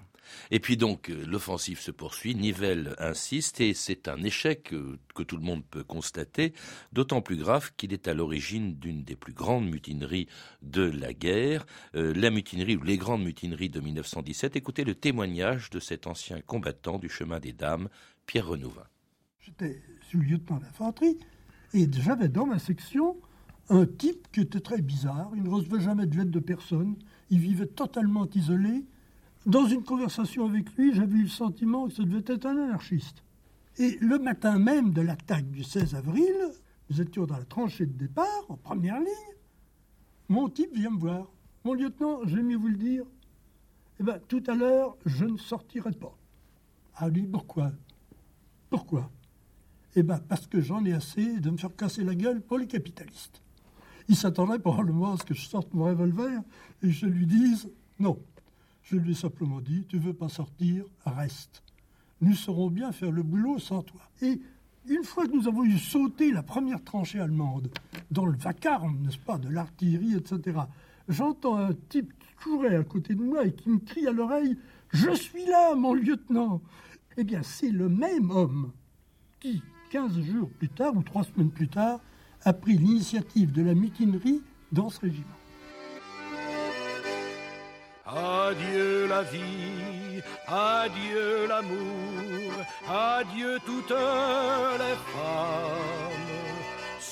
Et 0.52 0.60
puis 0.60 0.78
donc 0.78 1.10
euh, 1.10 1.26
l'offensive 1.26 1.80
se 1.80 1.92
poursuit, 1.92 2.36
Nivelle 2.36 2.96
insiste 2.98 3.62
et 3.62 3.74
c'est 3.74 4.08
un 4.08 4.22
échec 4.24 4.74
euh, 4.74 4.98
que 5.16 5.24
tout 5.24 5.38
le 5.38 5.44
monde 5.44 5.64
peut 5.70 5.84
constater, 5.84 6.54
d'autant 6.94 7.22
plus 7.22 7.38
grave 7.38 7.72
qu'il 7.78 7.94
est 7.94 8.08
à 8.08 8.14
l'origine 8.14 8.76
d'une 8.76 9.04
des 9.04 9.16
plus 9.16 9.34
grandes 9.34 9.70
mutineries 9.70 10.28
de 10.62 10.84
la 10.84 11.14
guerre, 11.14 11.66
euh, 11.96 12.14
la 12.16 12.30
mutinerie 12.30 12.76
ou 12.76 12.84
les 12.84 12.98
grandes 12.98 13.24
mutineries 13.24 13.70
de 13.70 13.80
1917. 13.80 14.56
Écoutez 14.56 14.84
le 14.84 14.96
témoignage 14.96 15.70
de 15.70 15.80
cet 15.80 16.08
ancien 16.08 16.42
combattant 16.42 17.00
du 17.00 17.10
chemin 17.10 17.39
des 17.40 17.54
dames, 17.54 17.90
Pierre 18.26 18.48
Renouvin. 18.48 18.86
J'étais 19.40 19.82
sous-lieutenant 20.10 20.60
d'infanterie 20.60 21.18
et 21.74 21.88
j'avais 21.92 22.30
dans 22.30 22.46
ma 22.46 22.60
section 22.60 23.18
un 23.70 23.86
type 23.86 24.28
qui 24.32 24.42
était 24.42 24.60
très 24.60 24.82
bizarre. 24.82 25.32
Il 25.36 25.44
ne 25.44 25.50
recevait 25.50 25.82
jamais 25.82 26.06
de 26.06 26.18
lettres 26.18 26.32
de 26.32 26.40
personne. 26.40 26.96
Il 27.30 27.40
vivait 27.40 27.68
totalement 27.68 28.28
isolé. 28.34 28.86
Dans 29.46 29.66
une 29.68 29.84
conversation 29.84 30.46
avec 30.48 30.76
lui, 30.76 30.94
j'avais 30.94 31.16
eu 31.16 31.24
le 31.24 31.30
sentiment 31.30 31.88
que 31.88 31.94
ce 31.94 32.02
devait 32.02 32.34
être 32.34 32.46
un 32.46 32.58
anarchiste. 32.58 33.24
Et 33.78 33.98
le 34.02 34.20
matin 34.20 34.60
même 34.60 34.92
de 34.92 35.02
l'attaque 35.02 35.50
du 35.50 35.64
16 35.64 35.96
avril, 35.96 36.36
nous 36.90 37.02
étions 37.02 37.26
dans 37.26 37.38
la 37.38 37.46
tranchée 37.46 37.86
de 37.86 37.94
départ, 37.94 38.46
en 38.50 38.58
première 38.58 39.00
ligne. 39.00 39.36
Mon 40.28 40.50
type 40.50 40.76
vient 40.76 40.90
me 40.90 41.00
voir. 41.00 41.28
Mon 41.64 41.74
lieutenant, 41.74 42.20
j'ai 42.26 42.42
mieux 42.42 42.58
vous 42.58 42.68
le 42.68 42.78
dire. 42.78 43.06
Eh 44.00 44.04
bien, 44.04 44.20
tout 44.28 44.44
à 44.48 44.56
l'heure, 44.56 44.98
je 45.06 45.26
ne 45.26 45.38
sortirai 45.38 45.92
pas. 45.92 46.19
Ah 47.02 47.08
lui, 47.08 47.22
pourquoi? 47.24 47.72
Pourquoi? 48.70 49.10
Eh 49.96 50.04
bien, 50.04 50.20
parce 50.20 50.48
que 50.48 50.60
j'en 50.60 50.84
ai 50.84 50.92
assez 50.92 51.40
de 51.40 51.50
me 51.50 51.56
faire 51.56 51.74
casser 51.74 52.04
la 52.04 52.14
gueule 52.14 52.42
pour 52.42 52.58
les 52.58 52.68
capitalistes. 52.68 53.42
Il 54.10 54.18
s'attendait 54.18 54.60
probablement 54.60 55.14
à 55.14 55.18
ce 55.18 55.24
que 55.24 55.34
je 55.34 55.48
sorte 55.48 55.74
mon 55.74 55.86
revolver 55.86 56.42
et 56.84 56.92
je 56.92 57.06
lui 57.06 57.26
dise 57.26 57.70
non. 58.00 58.20
Je 58.84 58.98
lui 58.98 59.12
ai 59.12 59.16
simplement 59.16 59.62
dit 59.62 59.86
tu 59.88 59.98
veux 59.98 60.14
pas 60.14 60.28
sortir, 60.28 60.84
reste. 61.06 61.64
Nous 62.20 62.34
saurons 62.34 62.70
bien 62.70 62.92
faire 62.92 63.12
le 63.12 63.24
boulot 63.24 63.60
sans 63.60 63.82
toi. 63.82 64.02
Et 64.22 64.42
une 64.86 65.06
fois 65.06 65.26
que 65.26 65.32
nous 65.32 65.48
avons 65.48 65.64
eu 65.64 65.80
sauté 65.80 66.34
la 66.34 66.44
première 66.44 66.84
tranchée 66.84 67.22
allemande, 67.22 67.70
dans 68.12 68.26
le 68.26 68.38
vacarme, 68.38 68.98
n'est-ce 69.04 69.20
pas, 69.20 69.38
de 69.38 69.48
l'artillerie, 69.48 70.16
etc., 70.16 70.60
j'entends 71.08 71.56
un 71.56 71.74
type 71.88 72.12
qui 72.20 72.44
courait 72.44 72.76
à 72.76 72.84
côté 72.84 73.16
de 73.16 73.24
moi 73.24 73.46
et 73.46 73.54
qui 73.54 73.70
me 73.70 73.80
crie 73.80 74.06
à 74.06 74.12
l'oreille 74.12 74.58
Je 74.90 75.12
suis 75.12 75.46
là, 75.46 75.76
mon 75.76 75.94
lieutenant 75.94 76.62
eh 77.22 77.26
bien, 77.26 77.44
c'est 77.44 77.70
le 77.70 77.90
même 77.90 78.32
homme 78.32 78.72
qui, 79.42 79.62
15 79.92 80.22
jours 80.22 80.50
plus 80.58 80.70
tard 80.70 80.96
ou 80.96 81.04
trois 81.04 81.26
semaines 81.26 81.52
plus 81.52 81.68
tard, 81.68 82.00
a 82.44 82.54
pris 82.54 82.78
l'initiative 82.78 83.52
de 83.52 83.62
la 83.62 83.74
mutinerie 83.74 84.42
dans 84.72 84.90
ce 84.90 85.02
régiment. 85.02 85.26
Adieu 88.06 89.06
la 89.08 89.24
vie, 89.24 90.22
adieu 90.48 91.48
l'amour, 91.50 92.54
adieu. 92.88 93.58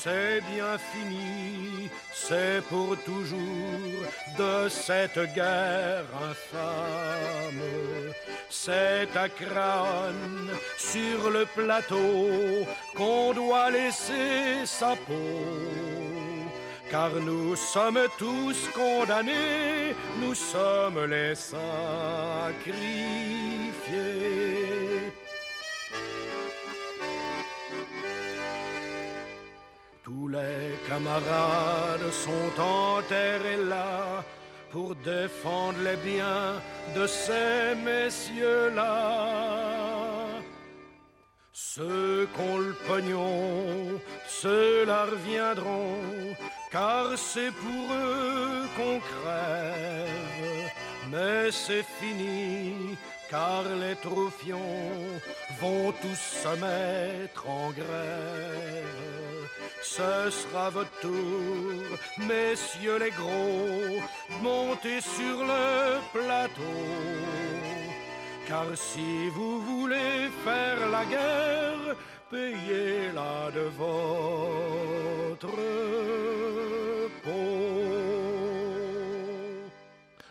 C'est 0.08 0.40
bien 0.56 0.78
fini, 0.78 1.90
c'est 2.14 2.62
pour 2.70 2.96
toujours 3.04 4.00
de 4.40 4.70
cette 4.70 5.20
guerre 5.36 6.06
infâme. 6.32 7.68
C'est 8.50 9.10
à 9.18 9.28
sur 10.78 11.30
le 11.30 11.46
plateau, 11.54 12.66
qu'on 12.96 13.34
doit 13.34 13.70
laisser 13.70 14.66
sa 14.66 14.96
peau. 14.96 15.44
Car 16.90 17.12
nous 17.16 17.58
sommes 17.58 18.08
tous 18.18 18.70
condamnés, 18.74 19.94
nous 20.22 20.36
sommes 20.36 21.04
les 21.04 21.36
sacrifiés. 21.36 21.58
Les 30.38 30.78
camarades 30.88 32.12
sont 32.12 32.54
enterrés 32.62 33.64
là 33.76 34.24
pour 34.72 34.94
défendre 34.96 35.80
les 35.84 35.96
biens 36.08 36.62
de 36.96 37.08
ces 37.08 37.74
messieurs-là. 37.90 38.86
Ceux 41.52 42.28
qu'on 42.36 42.58
le 42.58 42.76
pognon, 42.88 44.00
ceux-là 44.28 45.06
reviendront, 45.06 46.36
car 46.72 47.18
c'est 47.18 47.54
pour 47.64 47.84
eux 48.06 48.68
qu'on 48.76 49.00
crève. 49.00 50.37
Mais 51.12 51.52
c'est 51.52 51.86
fini, 52.00 52.98
car 53.30 53.64
les 53.82 53.96
trophions 53.96 54.60
vont 55.62 55.94
tous 56.02 56.24
se 56.44 56.54
mettre 56.60 57.48
en 57.50 57.70
grève. 57.72 58.98
Ce 59.82 60.30
sera 60.30 60.70
votre 60.70 61.00
tour, 61.00 61.84
messieurs 62.18 63.00
les 63.00 63.12
gros, 63.12 64.02
montez 64.42 65.00
sur 65.02 65.38
le 65.46 66.00
plateau. 66.14 66.78
Car 68.48 68.68
si 68.76 69.30
vous 69.30 69.62
voulez 69.62 70.30
faire 70.44 70.90
la 70.90 71.06
guerre, 71.06 71.96
payez-la 72.30 73.52
de 73.52 73.66
votre 73.78 75.56
peau. 77.24 77.97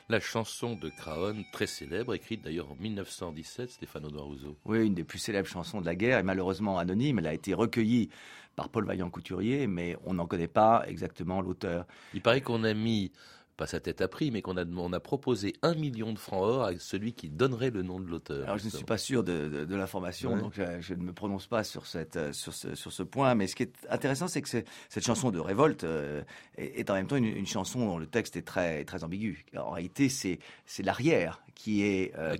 La 0.09 0.21
chanson 0.21 0.77
de 0.77 0.89
Craon, 0.89 1.45
très 1.53 1.67
célèbre, 1.67 2.15
écrite 2.15 2.43
d'ailleurs 2.43 2.71
en 2.71 2.77
1917, 2.77 3.71
Stéphano 3.71 4.11
Doruso. 4.11 4.57
Oui, 4.65 4.87
une 4.87 4.95
des 4.95 5.05
plus 5.05 5.19
célèbres 5.19 5.49
chansons 5.49 5.81
de 5.81 5.87
la 5.87 5.97
guerre, 5.97 6.19
et 6.19 6.23
malheureusement 6.23 6.79
anonyme. 6.79 7.19
Elle 7.19 7.27
a 7.27 7.35
été 7.35 7.55
recueillie 7.55 8.11
par 8.55 8.69
Paul 8.69 8.87
Vaillant-Couturier, 8.87 9.67
mais 9.67 9.97
on 10.05 10.15
n'en 10.15 10.27
connaît 10.27 10.49
pas 10.49 10.85
exactement 10.87 11.41
l'auteur. 11.41 11.87
Il 12.15 12.23
paraît 12.23 12.41
qu'on 12.41 12.63
a 12.65 12.73
mis 12.73 13.11
pas 13.57 13.67
sa 13.67 13.81
tête 13.81 14.01
à 14.01 14.09
prix, 14.09 14.31
mais 14.31 14.43
qu'on 14.43 14.57
a, 14.57 14.65
on 14.65 14.93
a 14.93 15.01
proposé 15.01 15.55
un 15.63 15.75
million 15.75 16.13
de 16.13 16.19
francs 16.19 16.43
or 16.43 16.65
à 16.65 16.79
celui 16.79 17.15
qui 17.15 17.29
donnerait 17.29 17.71
le 17.71 17.83
nom 17.83 17.99
de 17.99 18.07
l'auteur. 18.07 18.45
Alors, 18.45 18.59
je 18.59 18.67
ne 18.67 18.71
suis 18.71 18.85
pas 18.85 18.99
sûr 18.99 19.25
de, 19.25 19.65
de, 19.65 19.77
l'information, 19.77 20.37
donc 20.37 20.55
je, 20.81 20.95
ne 20.95 21.03
me 21.03 21.13
prononce 21.13 21.47
pas 21.47 21.65
sur, 21.65 21.87
cette, 21.87 22.17
euh, 22.17 22.33
sur, 22.33 22.53
ce, 22.53 22.75
sur 22.75 22.93
ce 22.93 23.03
point. 23.03 23.35
Mais 23.35 23.47
ce 23.47 23.57
qui 23.57 23.65
est 23.65 23.73
intéressant, 23.89 24.29
c'est 24.29 24.43
que 24.43 24.49
cette 24.49 25.05
chanson 25.05 25.31
de 25.31 25.39
révolte 25.39 25.85
euh, 25.85 26.23
est, 26.57 26.91
en 26.91 26.95
même 26.95 27.07
temps 27.07 27.17
une, 27.17 27.47
chanson 27.47 27.87
dont 27.87 27.99
le 27.99 28.07
texte 28.07 28.37
est 28.37 28.43
très, 28.43 28.85
très 28.85 29.05
ambigu. 29.05 29.47
En 29.57 29.71
réalité, 29.71 30.09
c'est 30.09 30.39
l'arrière 30.83 31.41
qui 31.57 31.83
est 31.83 32.13
euh, 32.17 32.37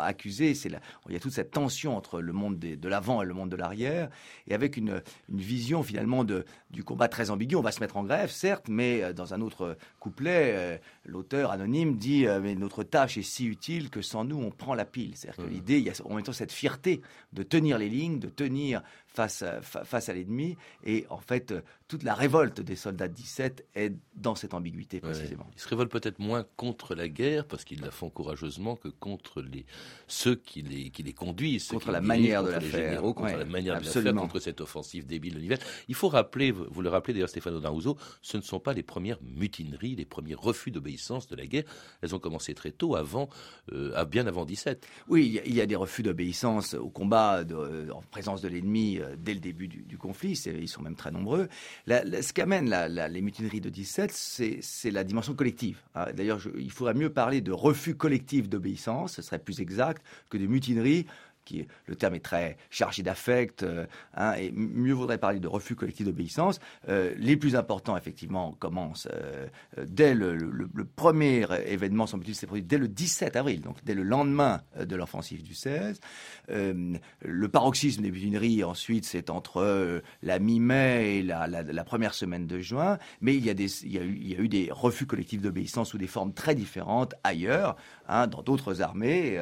accusé. 0.00 0.54
C'est 0.54 0.70
il 1.08 1.12
y 1.12 1.16
a 1.16 1.20
toute 1.20 1.32
cette 1.32 1.52
tension 1.52 1.96
entre 1.96 2.20
le 2.20 2.32
monde 2.32 2.58
de 2.58 2.88
l'avant 2.88 3.22
et 3.22 3.26
le 3.26 3.34
monde 3.34 3.50
de 3.50 3.56
l'arrière, 3.56 4.08
et 4.48 4.54
avec 4.54 4.76
une, 4.76 5.02
une 5.28 5.38
vision 5.38 5.82
finalement 5.84 6.24
de, 6.24 6.44
du 6.70 6.82
combat 6.82 7.08
très 7.08 7.30
ambigu. 7.30 7.54
On 7.54 7.60
va 7.60 7.72
se 7.72 7.80
mettre 7.80 7.96
en 7.96 8.02
grève, 8.02 8.30
certes, 8.30 8.66
mais 8.68 9.02
euh, 9.02 9.12
dans 9.12 9.34
un 9.34 9.40
autre 9.40 9.76
couplet, 10.00 10.52
euh, 10.54 10.78
l'auteur 11.04 11.52
anonyme 11.52 11.96
dit 11.96 12.26
euh, 12.26 12.40
mais 12.42 12.54
notre 12.54 12.82
tâche 12.82 13.18
est 13.18 13.22
si 13.22 13.46
utile 13.46 13.90
que 13.90 14.02
sans 14.02 14.24
nous 14.24 14.38
on 14.38 14.50
prend 14.50 14.74
la 14.74 14.86
pile. 14.86 15.12
C'est-à-dire 15.14 15.44
que 15.44 15.50
mmh. 15.50 15.54
l'idée, 15.54 15.78
il 15.78 15.84
y 15.84 15.90
a 15.90 15.92
en 16.04 16.14
même 16.14 16.24
temps 16.24 16.32
cette 16.32 16.52
fierté 16.52 17.02
de 17.32 17.42
tenir 17.42 17.78
les 17.78 17.88
lignes, 17.88 18.18
de 18.18 18.28
tenir 18.28 18.82
face 19.14 19.42
à, 19.42 19.62
face 19.62 20.08
à 20.08 20.12
l'ennemi. 20.12 20.56
Et 20.84 21.06
en 21.08 21.18
fait, 21.18 21.52
euh, 21.52 21.60
toute 21.86 22.02
la 22.02 22.14
révolte 22.14 22.60
des 22.60 22.76
soldats 22.76 23.08
de 23.08 23.14
17 23.14 23.66
est 23.74 23.92
dans 24.16 24.34
cette 24.34 24.54
ambiguïté 24.54 25.00
précisément. 25.00 25.46
Ils 25.54 25.60
se 25.60 25.68
révoltent 25.68 25.92
peut-être 25.92 26.18
moins 26.18 26.44
contre 26.56 26.94
la 26.94 27.08
guerre, 27.08 27.46
parce 27.46 27.64
qu'ils 27.64 27.80
la 27.80 27.90
font 27.90 28.10
courageusement, 28.10 28.74
que 28.74 28.88
contre 28.88 29.40
les, 29.40 29.64
ceux 30.08 30.34
qui 30.34 30.62
les, 30.62 30.90
qui 30.90 31.02
les 31.02 31.12
conduisent. 31.12 31.68
Contre 31.68 31.92
la 31.92 32.00
manière 32.00 32.42
de 32.42 32.50
la 32.50 32.60
faire. 32.60 33.02
contre 33.02 33.36
la 33.36 33.44
manière 33.44 33.78
de 33.78 33.84
la 33.84 33.90
faire, 33.90 34.14
contre 34.14 34.40
cette 34.40 34.60
offensive 34.60 35.06
débile 35.06 35.34
de 35.34 35.38
l'hiver. 35.38 35.58
Il 35.88 35.94
faut 35.94 36.08
rappeler, 36.08 36.50
vous 36.50 36.82
le 36.82 36.88
rappelez 36.88 37.14
d'ailleurs 37.14 37.28
Stéphano 37.28 37.60
D'Arouzo, 37.60 37.96
ce 38.22 38.36
ne 38.36 38.42
sont 38.42 38.60
pas 38.60 38.72
les 38.72 38.82
premières 38.82 39.18
mutineries, 39.22 39.94
les 39.94 40.04
premiers 40.04 40.34
refus 40.34 40.70
d'obéissance 40.70 41.28
de 41.28 41.36
la 41.36 41.46
guerre. 41.46 41.64
Elles 42.02 42.14
ont 42.14 42.18
commencé 42.18 42.54
très 42.54 42.72
tôt, 42.72 42.96
avant, 42.96 43.28
euh, 43.72 44.04
bien 44.04 44.26
avant 44.26 44.44
17. 44.44 44.86
Oui, 45.08 45.40
il 45.44 45.54
y, 45.54 45.60
a 45.60 45.66
des 45.66 45.76
refus 45.76 46.02
d'obéissance 46.02 46.74
au 46.74 46.88
combat 46.88 47.44
de, 47.44 47.90
en 47.90 48.02
présence 48.10 48.40
de 48.40 48.48
l'ennemi 48.48 48.98
euh, 48.98 49.03
dès 49.18 49.34
le 49.34 49.40
début 49.40 49.68
du, 49.68 49.98
conflit, 49.98 50.32
ils 50.32 50.68
sont 50.68 50.82
même 50.82 50.96
très 50.96 51.10
nombreux. 51.10 51.48
ce 51.88 52.32
qu'amènent 52.32 52.74
les 53.10 53.22
mutineries 53.22 53.60
de 53.60 53.70
17, 53.70 54.10
c'est 54.12 54.90
la 54.90 55.04
dimension 55.04 55.34
collective. 55.34 55.78
Ah, 55.94 56.12
d'ailleurs, 56.12 56.40
il 56.58 56.70
faudrait 56.70 56.94
mieux 56.94 57.10
parler 57.10 57.40
de 57.40 57.52
refus 57.52 57.94
collectif 57.94 58.48
d'obéissance, 58.48 59.14
ce 59.14 59.22
serait 59.22 59.38
plus 59.38 59.60
exact, 59.60 60.04
que 60.30 60.36
de 60.38 60.46
mutineries 60.46 61.06
le 61.86 61.96
terme 61.96 62.14
est 62.14 62.20
très 62.20 62.56
chargé 62.70 63.02
d'affect, 63.02 63.62
euh, 63.62 63.86
hein, 64.14 64.34
et 64.34 64.50
mieux 64.52 64.92
vaudrait 64.92 65.18
parler 65.18 65.40
de 65.40 65.48
refus 65.48 65.74
collectif 65.74 66.06
d'obéissance. 66.06 66.60
Euh, 66.88 67.14
les 67.18 67.36
plus 67.36 67.56
importants, 67.56 67.96
effectivement, 67.96 68.52
commencent 68.58 69.08
euh, 69.12 69.46
dès 69.86 70.14
le, 70.14 70.38
premier 70.96 71.46
événement, 71.66 72.06
semble-t-il, 72.06 72.34
s'est 72.34 72.46
produit 72.46 72.64
dès 72.64 72.78
le 72.78 72.88
17 72.88 73.36
avril, 73.36 73.60
donc 73.60 73.76
dès 73.84 73.94
le 73.94 74.02
lendemain 74.02 74.62
de 74.78 74.96
l'offensive 74.96 75.42
du 75.42 75.54
16. 75.54 76.00
le 76.48 77.48
paroxysme 77.48 78.02
des 78.02 78.10
mutineries, 78.10 78.64
ensuite, 78.64 79.04
c'est 79.04 79.30
entre 79.30 80.02
la 80.22 80.38
mi-mai 80.38 81.18
et 81.18 81.22
la, 81.22 81.84
première 81.84 82.14
semaine 82.14 82.46
de 82.46 82.60
juin, 82.60 82.98
mais 83.20 83.34
il 83.34 83.44
y 83.44 83.50
a 83.50 84.02
eu 84.02 84.48
des 84.48 84.68
refus 84.70 85.06
collectifs 85.06 85.42
d'obéissance 85.42 85.90
sous 85.90 85.98
des 85.98 86.06
formes 86.06 86.32
très 86.32 86.54
différentes 86.54 87.14
ailleurs, 87.24 87.76
hein, 88.08 88.26
dans 88.26 88.42
d'autres 88.42 88.82
armées, 88.82 89.38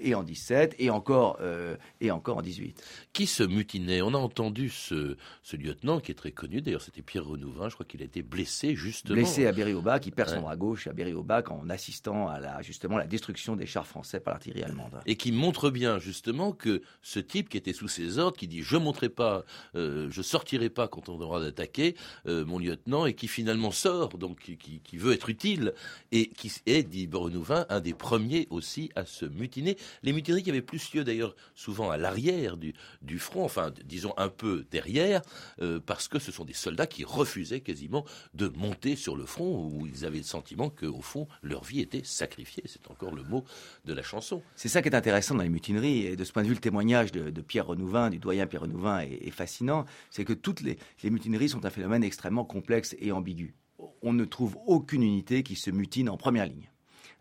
et 0.00 0.14
en 0.14 0.22
17, 0.22 0.76
et 0.78 0.90
encore 0.90 1.27
euh, 1.40 1.76
et 2.00 2.10
encore 2.10 2.38
en 2.38 2.42
18. 2.42 2.82
Qui 3.12 3.26
se 3.26 3.42
mutinait? 3.42 4.02
On 4.02 4.14
a 4.14 4.18
entendu 4.18 4.68
ce, 4.68 5.16
lieutenant 5.52 6.00
qui 6.00 6.12
est 6.12 6.14
très 6.14 6.32
connu, 6.32 6.60
d'ailleurs 6.60 6.82
c'était 6.82 7.02
Pierre 7.02 7.24
Renouvin, 7.24 7.68
je 7.68 7.74
crois 7.74 7.86
qu'il 7.86 8.02
a 8.02 8.04
été 8.04 8.22
blessé 8.22 8.74
justement. 8.74 9.14
Blessé 9.14 9.46
à 9.46 9.52
Berry-au-Bac, 9.52 10.06
il 10.06 10.12
perd 10.12 10.30
son 10.30 10.42
bras 10.42 10.56
gauche 10.56 10.86
à 10.86 10.92
Berry-au-Bac 10.92 11.50
en 11.50 11.68
assistant 11.68 12.28
à 12.28 12.40
la, 12.40 12.62
justement 12.62 12.96
la 12.96 13.06
destruction 13.06 13.56
des 13.56 13.66
chars 13.66 13.86
français 13.86 14.20
par 14.20 14.34
l'artillerie 14.34 14.62
allemande. 14.62 15.00
Et 15.06 15.16
qui 15.16 15.32
montre 15.32 15.70
bien 15.70 15.98
justement 15.98 16.52
que 16.52 16.82
ce 17.02 17.20
type 17.20 17.48
qui 17.48 17.56
était 17.56 17.72
sous 17.72 17.88
ses 17.88 18.18
ordres, 18.18 18.36
qui 18.36 18.48
dit 18.48 18.62
je 18.62 18.76
monterai 18.76 19.08
pas, 19.08 19.44
euh, 19.74 20.08
je 20.10 20.22
sortirai 20.22 20.70
pas 20.70 20.88
quand 20.88 21.08
on 21.08 21.20
aura 21.20 21.40
d'attaquer 21.40 21.96
euh, 22.26 22.44
mon 22.44 22.58
lieutenant, 22.58 23.06
et 23.06 23.14
qui 23.14 23.28
finalement 23.28 23.70
sort, 23.70 24.16
donc 24.18 24.40
qui, 24.40 24.56
qui, 24.56 24.96
veut 24.96 25.12
être 25.12 25.28
utile, 25.28 25.74
et 26.12 26.28
qui 26.28 26.52
est, 26.66 26.82
dit 26.82 27.08
Renouvin, 27.12 27.66
un 27.68 27.80
des 27.80 27.94
premiers 27.94 28.46
aussi 28.50 28.90
à 28.94 29.04
se 29.04 29.24
mutiner. 29.24 29.76
Les 30.02 30.12
mutineries 30.12 30.42
qui 30.42 30.50
avaient 30.50 30.62
plus 30.62 30.92
lieu 30.94 31.04
d'ailleurs 31.04 31.17
souvent 31.54 31.90
à 31.90 31.96
l'arrière 31.96 32.56
du, 32.56 33.18
front, 33.18 33.44
enfin 33.44 33.72
disons 33.84 34.14
un 34.16 34.28
peu 34.28 34.66
derrière, 34.70 35.22
euh, 35.60 35.80
parce 35.84 36.08
que 36.08 36.18
ce 36.18 36.32
sont 36.32 36.44
des 36.44 36.52
soldats 36.52 36.86
qui 36.86 37.04
refusaient 37.04 37.60
quasiment 37.60 38.04
de 38.34 38.48
monter 38.48 38.96
sur 38.96 39.16
le 39.16 39.26
front, 39.26 39.66
où 39.66 39.86
ils 39.86 40.04
avaient 40.04 40.18
le 40.18 40.24
sentiment 40.24 40.70
qu'au 40.70 41.00
fond 41.00 41.28
leur 41.42 41.64
vie 41.64 41.80
était 41.80 42.02
sacrifiée. 42.04 42.64
C'est 42.66 42.90
encore 42.90 43.14
le 43.14 43.22
mot 43.22 43.44
de 43.84 43.92
la 43.92 44.02
chanson. 44.02 44.42
C'est 44.56 44.68
ça 44.68 44.82
qui 44.82 44.88
est 44.88 44.94
intéressant 44.94 45.34
dans 45.34 45.42
les 45.42 45.48
mutineries, 45.48 46.06
et 46.06 46.16
de 46.16 46.24
ce 46.24 46.32
point 46.32 46.42
de 46.42 46.48
vue 46.48 46.54
le 46.54 46.60
témoignage 46.60 47.12
de, 47.12 47.40
Pierre 47.40 47.66
Renouvin, 47.66 48.10
du 48.10 48.18
doyen 48.18 48.46
Pierre 48.46 48.62
Renouvin, 48.62 49.00
est, 49.00 49.30
fascinant, 49.30 49.84
c'est 50.10 50.24
que 50.24 50.32
toutes 50.32 50.60
les 50.60 50.78
mutineries 51.04 51.48
sont 51.48 51.64
un 51.64 51.70
phénomène 51.70 52.04
extrêmement 52.04 52.44
complexe 52.44 52.96
et 52.98 53.12
ambigu. 53.12 53.54
On 54.02 54.12
ne 54.12 54.24
trouve 54.24 54.56
aucune 54.66 55.02
unité 55.02 55.42
qui 55.42 55.56
se 55.56 55.70
mutine 55.70 56.08
en 56.08 56.16
première 56.16 56.46
ligne. 56.46 56.68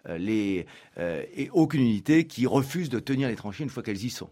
Euh, 0.07 0.17
les, 0.17 0.65
euh, 0.97 1.23
et 1.35 1.49
aucune 1.51 1.81
unité 1.81 2.27
qui 2.27 2.45
refuse 2.45 2.89
de 2.89 2.99
tenir 2.99 3.27
les 3.27 3.35
tranchées 3.35 3.63
une 3.63 3.69
fois 3.69 3.83
qu'elles 3.83 4.03
y 4.03 4.09
sont. 4.09 4.29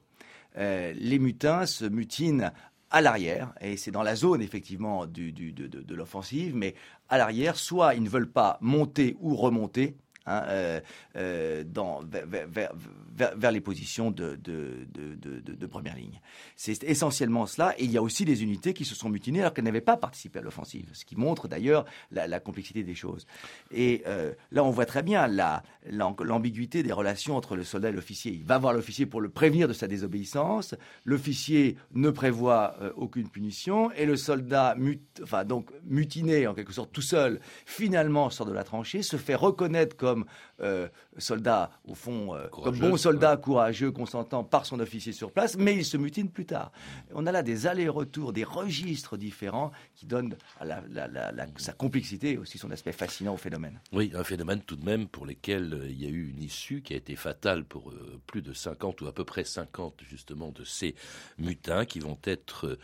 Euh, 0.57 0.93
les 0.95 1.19
mutins 1.19 1.65
se 1.65 1.85
mutinent 1.85 2.51
à 2.91 3.01
l'arrière, 3.01 3.53
et 3.59 3.75
c'est 3.75 3.91
dans 3.91 4.03
la 4.03 4.15
zone 4.15 4.41
effectivement 4.41 5.05
du, 5.05 5.31
de, 5.33 5.67
de 5.67 5.95
l'offensive, 5.95 6.55
mais 6.55 6.75
à 7.09 7.17
l'arrière, 7.17 7.57
soit 7.57 7.95
ils 7.95 8.03
ne 8.03 8.09
veulent 8.09 8.31
pas 8.31 8.57
monter 8.61 9.17
ou 9.19 9.35
remonter, 9.35 9.97
Hein, 10.27 10.43
euh, 10.47 10.79
euh, 11.17 11.63
dans, 11.63 12.01
vers, 12.03 13.51
les 13.51 13.61
positions 13.61 14.09
de, 14.09 14.35
de, 14.35 15.65
première 15.67 15.95
ligne. 15.95 16.19
C'est 16.55 16.83
essentiellement 16.83 17.45
cela. 17.45 17.75
Et 17.77 17.83
il 17.83 17.91
y 17.91 17.97
a 17.97 18.01
aussi 18.01 18.25
des 18.25 18.41
unités 18.41 18.73
qui 18.73 18.85
se 18.85 18.95
sont 18.95 19.09
mutinées 19.09 19.41
alors 19.41 19.53
qu'elles 19.53 19.65
n'avaient 19.65 19.81
pas 19.81 19.97
participé 19.97 20.39
à 20.39 20.41
l'offensive, 20.41 20.89
ce 20.93 21.05
qui 21.05 21.15
montre 21.15 21.47
d'ailleurs 21.47 21.85
la, 22.11 22.39
complexité 22.39 22.83
des 22.83 22.95
choses. 22.95 23.27
Et 23.71 24.01
euh, 24.07 24.33
là, 24.51 24.63
on 24.63 24.71
voit 24.71 24.87
très 24.87 25.03
bien 25.03 25.27
l'ambiguïté 25.91 26.81
des 26.81 26.91
relations 26.91 27.37
entre 27.37 27.55
le 27.55 27.63
soldat 27.63 27.89
et 27.89 27.93
l'officier. 27.93 28.31
Il 28.31 28.45
va 28.45 28.57
voir 28.57 28.73
l'officier 28.73 29.05
pour 29.05 29.21
le 29.21 29.29
prévenir 29.29 29.67
de 29.67 29.73
sa 29.73 29.87
désobéissance. 29.87 30.73
L'officier 31.03 31.77
ne 31.93 32.09
prévoit 32.09 32.77
aucune 32.95 33.29
punition 33.29 33.91
et 33.91 34.07
le 34.07 34.17
soldat, 34.17 34.75
enfin 35.21 35.45
donc 35.45 35.69
mutiné 35.83 36.47
en 36.47 36.55
quelque 36.55 36.73
sorte 36.73 36.91
tout 36.91 37.01
seul, 37.01 37.39
finalement 37.65 38.31
sort 38.31 38.47
de 38.47 38.53
la 38.53 38.63
tranchée, 38.63 39.03
se 39.03 39.17
fait 39.17 39.35
reconnaître 39.35 39.95
comme 39.95 40.14
comme 40.15 40.25
euh, 40.61 40.87
soldat, 41.17 41.69
au 41.85 41.95
fond, 41.95 42.33
euh, 42.33 42.47
comme 42.47 42.77
bon 42.77 42.95
soldat 42.95 43.35
courageux, 43.35 43.91
consentant 43.91 44.45
par 44.45 44.65
son 44.65 44.79
officier 44.79 45.11
sur 45.11 45.31
place, 45.31 45.57
mais 45.57 45.75
il 45.75 45.83
se 45.83 45.97
mutine 45.97 46.29
plus 46.29 46.45
tard. 46.45 46.71
On 47.13 47.25
a 47.25 47.31
là 47.33 47.43
des 47.43 47.67
allers-retours, 47.67 48.31
des 48.31 48.45
registres 48.45 49.17
différents 49.17 49.71
qui 49.95 50.05
donnent 50.05 50.35
à 50.59 50.65
la, 50.65 50.81
sa 51.57 51.73
complexité 51.73 52.31
et 52.31 52.37
aussi 52.37 52.57
son 52.57 52.71
aspect 52.71 52.93
fascinant 52.93 53.33
au 53.33 53.37
phénomène. 53.37 53.81
Oui, 53.91 54.11
un 54.15 54.23
phénomène 54.23 54.61
tout 54.61 54.77
de 54.77 54.85
même 54.85 55.07
pour 55.07 55.25
lequel 55.25 55.73
euh, 55.73 55.89
il 55.89 56.01
y 56.01 56.05
a 56.05 56.09
eu 56.09 56.29
une 56.29 56.41
issue 56.41 56.81
qui 56.81 56.93
a 56.93 56.97
été 56.97 57.17
fatale 57.17 57.65
pour 57.65 57.93
plus 58.25 58.41
de 58.41 58.53
50 58.53 59.01
ou 59.01 59.07
à 59.07 59.13
peu 59.13 59.25
près 59.25 59.43
50 59.43 60.01
justement 60.07 60.51
de 60.51 60.63
ces 60.63 60.95
mutins 61.37 61.85
qui 61.85 61.99
vont 61.99 62.17
être 62.23 62.77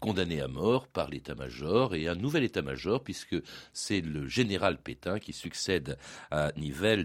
condamnés 0.00 0.40
à 0.40 0.48
mort 0.48 0.86
par 0.88 1.08
l'état-major 1.08 1.94
et 1.94 2.08
un 2.08 2.14
nouvel 2.14 2.44
état-major 2.44 3.02
puisque 3.02 3.36
c'est 3.72 4.00
le 4.00 4.28
général 4.28 4.78
Pétain 4.78 5.18
qui 5.18 5.32
succède 5.32 5.98
à 6.30 6.52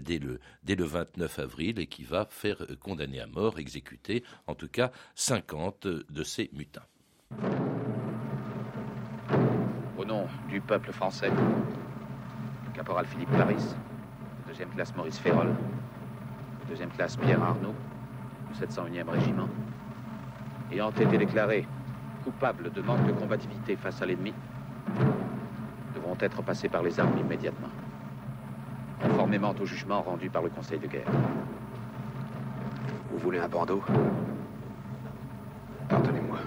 Dès 0.00 0.18
le, 0.18 0.40
dès 0.62 0.74
le 0.74 0.84
29 0.84 1.38
avril 1.38 1.78
et 1.78 1.86
qui 1.86 2.04
va 2.04 2.26
faire 2.30 2.64
condamner 2.80 3.20
à 3.20 3.26
mort, 3.26 3.58
exécuter 3.58 4.24
en 4.46 4.54
tout 4.54 4.68
cas 4.68 4.90
50 5.14 5.86
de 5.86 6.22
ces 6.22 6.50
mutins. 6.52 6.84
Au 9.98 10.04
nom 10.04 10.26
du 10.48 10.60
peuple 10.60 10.92
français, 10.92 11.30
caporal 12.72 13.06
Philippe 13.06 13.30
Paris, 13.30 13.62
deuxième 14.46 14.70
classe 14.70 14.94
Maurice 14.96 15.18
Ferrol, 15.18 15.54
deuxième 16.68 16.90
classe 16.90 17.16
Pierre 17.16 17.42
Arnaud, 17.42 17.74
du 18.50 18.58
701e 18.58 19.08
régiment, 19.08 19.48
ayant 20.72 20.90
été 20.90 21.18
déclarés 21.18 21.66
coupables 22.24 22.72
de 22.72 22.80
manque 22.80 23.06
de 23.06 23.12
combativité 23.12 23.76
face 23.76 24.00
à 24.00 24.06
l'ennemi, 24.06 24.32
devront 25.94 26.16
être 26.20 26.42
passés 26.42 26.68
par 26.68 26.82
les 26.82 26.98
armes 26.98 27.18
immédiatement 27.18 27.68
conformément 29.02 29.54
au 29.60 29.66
jugement 29.66 30.02
rendu 30.02 30.30
par 30.30 30.42
le 30.42 30.50
Conseil 30.50 30.78
de 30.78 30.86
guerre. 30.86 31.10
Vous 33.10 33.18
voulez 33.18 33.38
un 33.38 33.48
bandeau? 33.48 33.82
Pardonnez-moi. 35.88 36.38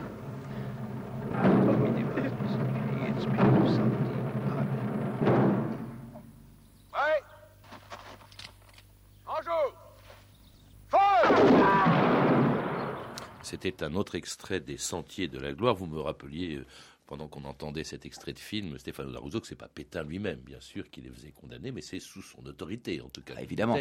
C'était 13.41 13.83
un 13.83 13.95
autre 13.95 14.15
extrait 14.15 14.59
des 14.59 14.77
Sentiers 14.77 15.27
de 15.27 15.39
la 15.39 15.53
Gloire. 15.53 15.75
Vous 15.75 15.85
me 15.85 15.99
rappeliez 15.99 16.57
euh, 16.57 16.65
pendant 17.07 17.27
qu'on 17.27 17.43
entendait 17.45 17.83
cet 17.83 18.05
extrait 18.05 18.33
de 18.33 18.39
film, 18.39 18.77
Stéphane 18.77 19.11
Larouzeau, 19.11 19.39
que 19.39 19.47
c'est 19.47 19.55
pas 19.55 19.67
Pétain 19.67 20.03
lui-même, 20.03 20.39
bien 20.39 20.59
sûr, 20.59 20.89
qui 20.89 21.01
les 21.01 21.09
faisait 21.09 21.31
condamner, 21.31 21.71
mais 21.71 21.81
c'est 21.81 21.99
sous 21.99 22.21
son 22.21 22.45
autorité, 22.45 23.01
en 23.01 23.09
tout 23.09 23.21
cas. 23.21 23.35
Ah, 23.37 23.43
évidemment. 23.43 23.77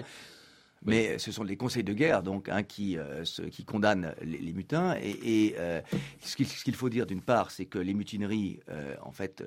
Mais 0.87 1.19
ce 1.19 1.33
sont 1.33 1.45
les 1.45 1.57
conseils 1.57 1.85
de 1.85 1.95
guerre 1.95 2.23
donc 2.23 2.51
hein, 2.51 2.63
qui, 2.63 2.99
euh, 2.99 3.25
qui 3.51 3.65
condamnent 3.65 4.15
les, 4.21 4.53
mutins. 4.53 4.95
Et, 5.01 5.55
euh, 5.59 5.81
ce 6.21 6.37
qu'il 6.37 6.75
faut 6.75 6.91
dire 6.91 7.07
d'une 7.07 7.23
part, 7.23 7.51
c'est 7.51 7.65
que 7.65 7.79
les 7.79 7.95
mutineries, 7.95 8.61
en 9.03 9.13
fait, 9.13 9.43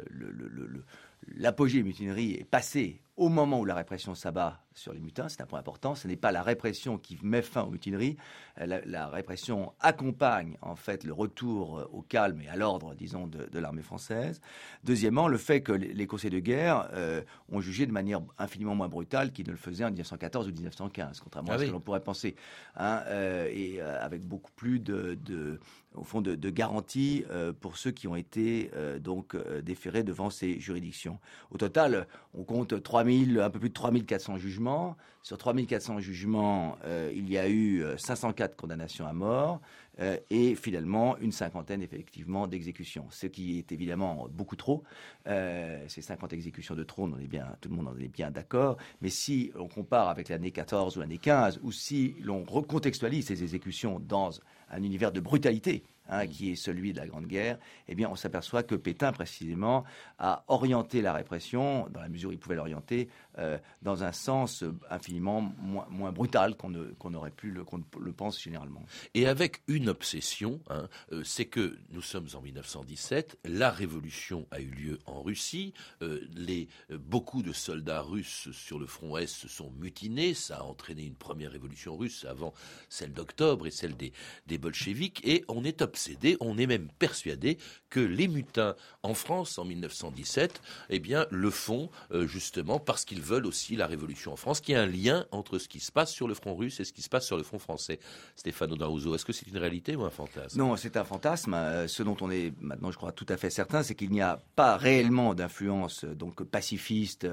l'apogée 1.27 1.77
le, 1.77 1.83
des 1.83 1.89
mutineries 1.89 2.33
est 2.33 2.43
passé 2.43 3.01
au 3.17 3.29
moment 3.29 3.59
où 3.59 3.65
la 3.65 3.73
répression 3.73 4.13
s'abat 4.13 4.61
sur 4.75 4.93
les 4.93 4.99
mutins, 4.99 5.27
c'est 5.27 5.41
un 5.41 5.47
point 5.47 5.59
important. 5.59 5.95
Ce 5.95 6.07
n'est 6.07 6.15
pas 6.15 6.31
la 6.31 6.43
répression 6.43 6.99
qui 6.99 7.17
met 7.23 7.41
fin 7.41 7.63
aux 7.63 7.71
mutineries. 7.71 8.15
Euh, 8.61 8.79
la, 8.85 9.07
répression 9.07 9.73
accompagne 9.79 10.55
en 10.61 10.75
fait 10.75 11.03
le 11.03 11.13
retour 11.13 11.79
euh, 11.79 11.89
au 11.91 12.03
calme 12.03 12.41
et 12.41 12.47
à 12.47 12.55
l'ordre, 12.55 12.93
disons, 12.93 13.25
de, 13.25 13.59
l'armée 13.59 13.81
française. 13.81 14.39
Deuxièmement, 14.83 15.27
le 15.27 15.37
fait 15.37 15.61
que 15.61 15.71
les, 15.71 16.05
conseils 16.05 16.29
de 16.29 16.37
guerre 16.37 16.89
euh, 16.93 17.23
ont 17.51 17.59
jugé 17.59 17.87
de 17.87 17.91
manière 17.91 18.21
infiniment 18.37 18.75
moins 18.75 18.87
brutale 18.87 19.31
qu'ils 19.31 19.47
ne 19.47 19.51
le 19.51 19.57
faisaient 19.57 19.83
en 19.83 19.89
1914 19.89 20.47
ou 20.47 20.51
1915, 20.51 21.19
contrairement 21.21 21.51
à 21.51 21.55
ah 21.55 21.59
ce 21.59 21.65
que 21.65 21.71
l'on 21.71 21.79
pourrait 21.79 22.03
penser, 22.03 22.35
hein, 22.75 23.03
et 23.51 23.81
avec 23.81 24.23
beaucoup 24.25 24.51
plus 24.51 24.79
de, 24.79 25.59
au 25.95 26.03
fond, 26.03 26.21
de, 26.21 26.49
garanties 26.49 27.25
pour 27.61 27.77
ceux 27.77 27.91
qui 27.91 28.07
ont 28.07 28.15
été 28.15 28.69
donc 28.99 29.35
déférés 29.63 30.03
devant 30.03 30.29
ces 30.29 30.59
juridictions. 30.59 31.19
Au 31.51 31.57
total, 31.57 32.07
on 32.33 32.43
compte 32.43 32.81
3000, 33.07 33.39
un 33.39 33.49
peu 33.49 33.59
plus 33.59 33.69
de 33.69 33.73
3400 33.73 34.37
jugements 34.37 34.97
sur 35.27 35.37
3400 35.37 35.99
jugements, 35.99 36.77
euh, 36.85 37.11
il 37.13 37.29
y 37.29 37.37
a 37.37 37.49
eu 37.49 37.83
504 37.97 38.51
euh, 38.51 38.55
condamnations 38.55 39.05
à 39.05 39.11
mort 39.11 39.59
euh, 39.99 40.15
et 40.29 40.55
finalement 40.55 41.17
une 41.17 41.33
cinquantaine 41.33 41.81
effectivement 41.81 42.47
d'exécutions, 42.47 43.07
ce 43.09 43.27
qui 43.27 43.59
est 43.59 43.73
évidemment 43.73 44.29
beaucoup 44.31 44.55
trop. 44.55 44.83
ces 45.25 46.01
50 46.01 46.31
exécutions 46.31 46.75
de 46.75 46.83
trop, 46.85 47.09
on 47.13 47.19
est 47.19 47.27
bien, 47.27 47.45
tout 47.59 47.67
le 47.67 47.75
monde 47.75 47.89
en 47.89 47.97
est 47.99 48.07
bien 48.07 48.31
d'accord. 48.31 48.77
Mais 49.01 49.09
si 49.09 49.51
on 49.59 49.67
compare 49.67 50.07
avec 50.07 50.29
l'année 50.29 50.51
14 50.51 50.95
ou 50.95 51.01
l'année 51.01 51.17
15, 51.17 51.59
ou 51.61 51.73
si 51.73 52.15
l'on 52.21 52.45
recontextualise 52.45 53.27
ces 53.27 53.43
exécutions 53.43 53.99
dans 53.99 54.29
un 54.69 54.81
univers 54.81 55.11
de 55.11 55.19
brutalité, 55.19 55.83
Hein, 56.09 56.25
qui 56.25 56.51
est 56.51 56.55
celui 56.55 56.93
de 56.93 56.99
la 56.99 57.05
Grande 57.05 57.27
Guerre, 57.27 57.57
eh 57.89 57.95
bien, 57.95 58.07
on 58.09 58.15
s'aperçoit 58.15 58.63
que 58.63 58.75
Pétain, 58.75 59.11
précisément, 59.11 59.83
a 60.19 60.45
orienté 60.47 61.01
la 61.01 61.11
répression, 61.11 61.89
dans 61.89 61.99
la 61.99 62.07
mesure 62.07 62.29
où 62.29 62.31
il 62.31 62.39
pouvait 62.39 62.55
l'orienter, 62.55 63.09
euh, 63.39 63.57
dans 63.83 64.03
un 64.03 64.11
sens 64.11 64.63
infiniment 64.89 65.41
moins, 65.41 66.11
brutal 66.11 66.55
qu'on 66.55 67.13
aurait 67.13 67.31
pu 67.31 67.51
le, 67.51 67.63
qu'on 67.63 67.83
le 67.99 68.11
pense 68.11 68.41
généralement. 68.41 68.83
Et 69.13 69.27
avec 69.27 69.61
une 69.67 69.89
obsession, 69.89 70.59
hein, 70.69 70.87
euh, 71.11 71.23
c'est 71.23 71.45
que 71.45 71.77
nous 71.91 72.01
sommes 72.01 72.27
en 72.33 72.41
1917, 72.41 73.37
la 73.45 73.69
révolution 73.69 74.47
a 74.49 74.59
eu 74.59 74.69
lieu 74.69 74.99
en 75.05 75.21
Russie, 75.21 75.73
euh, 76.01 76.21
les, 76.35 76.67
beaucoup 76.89 77.43
de 77.43 77.53
soldats 77.53 78.01
russes 78.01 78.49
sur 78.51 78.79
le 78.79 78.87
front 78.87 79.17
Est 79.17 79.27
se 79.27 79.47
sont 79.47 79.71
mutinés, 79.71 80.33
ça 80.33 80.57
a 80.57 80.63
entraîné 80.63 81.03
une 81.03 81.15
première 81.15 81.51
révolution 81.51 81.95
russe 81.95 82.25
avant 82.25 82.53
celle 82.89 83.13
d'octobre 83.13 83.67
et 83.67 83.71
celle 83.71 83.95
des, 83.95 84.13
des 84.47 84.57
bolcheviks, 84.57 85.21
et 85.23 85.45
on 85.47 85.63
est 85.63 85.81
obsédé 85.81 86.37
on 86.39 86.57
est 86.57 86.67
même 86.67 86.87
persuadé 86.99 87.57
que 87.89 87.99
les 87.99 88.27
mutins 88.27 88.75
en 89.03 89.13
France 89.13 89.57
en 89.59 89.65
1917, 89.65 90.61
eh 90.89 90.99
bien, 90.99 91.27
le 91.29 91.49
font 91.49 91.89
justement 92.11 92.79
parce 92.79 93.05
qu'ils 93.05 93.21
veulent 93.27 93.45
aussi 93.45 93.75
la 93.75 93.87
révolution 93.87 94.33
en 94.33 94.35
France, 94.35 94.61
qu'il 94.61 94.73
y 94.73 94.77
a 94.77 94.81
un 94.81 94.87
lien 94.87 95.25
entre 95.31 95.59
ce 95.59 95.67
qui 95.67 95.79
se 95.79 95.91
passe 95.91 96.11
sur 96.11 96.27
le 96.27 96.33
front 96.33 96.55
russe 96.55 96.79
et 96.79 96.85
ce 96.85 96.93
qui 96.93 97.01
se 97.01 97.09
passe 97.09 97.25
sur 97.25 97.37
le 97.37 97.43
front 97.43 97.59
français. 97.59 97.99
Stéphane 98.35 98.71
Odarouzo, 98.71 99.13
est-ce 99.15 99.25
que 99.25 99.33
c'est 99.33 99.47
une 99.47 99.57
réalité 99.57 99.95
ou 99.95 100.03
un 100.03 100.09
fantasme? 100.09 100.57
Non, 100.57 100.75
c'est 100.75 100.97
un 100.97 101.03
fantasme. 101.03 101.53
Euh, 101.53 101.87
ce 101.87 102.03
dont 102.03 102.17
on 102.21 102.31
est 102.31 102.53
maintenant, 102.61 102.91
je 102.91 102.97
crois, 102.97 103.11
tout 103.11 103.25
à 103.29 103.37
fait 103.37 103.49
certain, 103.49 103.83
c'est 103.83 103.95
qu'il 103.95 104.11
n'y 104.11 104.21
a 104.21 104.39
pas 104.55 104.77
réellement 104.77 105.33
d'influence 105.33 106.03
euh, 106.03 106.15
donc 106.15 106.43
pacifiste 106.43 107.27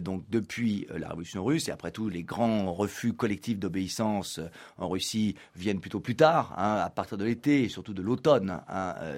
donc 0.00 0.24
depuis 0.30 0.86
la 0.88 1.08
révolution 1.08 1.44
russe. 1.44 1.68
Et 1.68 1.70
après 1.70 1.90
tout, 1.90 2.08
les 2.08 2.22
grands 2.22 2.72
refus 2.72 3.12
collectifs 3.12 3.58
d'obéissance 3.58 4.40
en 4.78 4.88
Russie 4.88 5.34
viennent 5.56 5.80
plutôt 5.80 6.00
plus 6.00 6.16
tard, 6.16 6.54
hein, 6.56 6.76
à 6.76 6.88
partir 6.88 7.18
de 7.18 7.24
l'été, 7.24 7.68
surtout 7.68 7.92
de 7.92 8.00
l'automne 8.00 8.60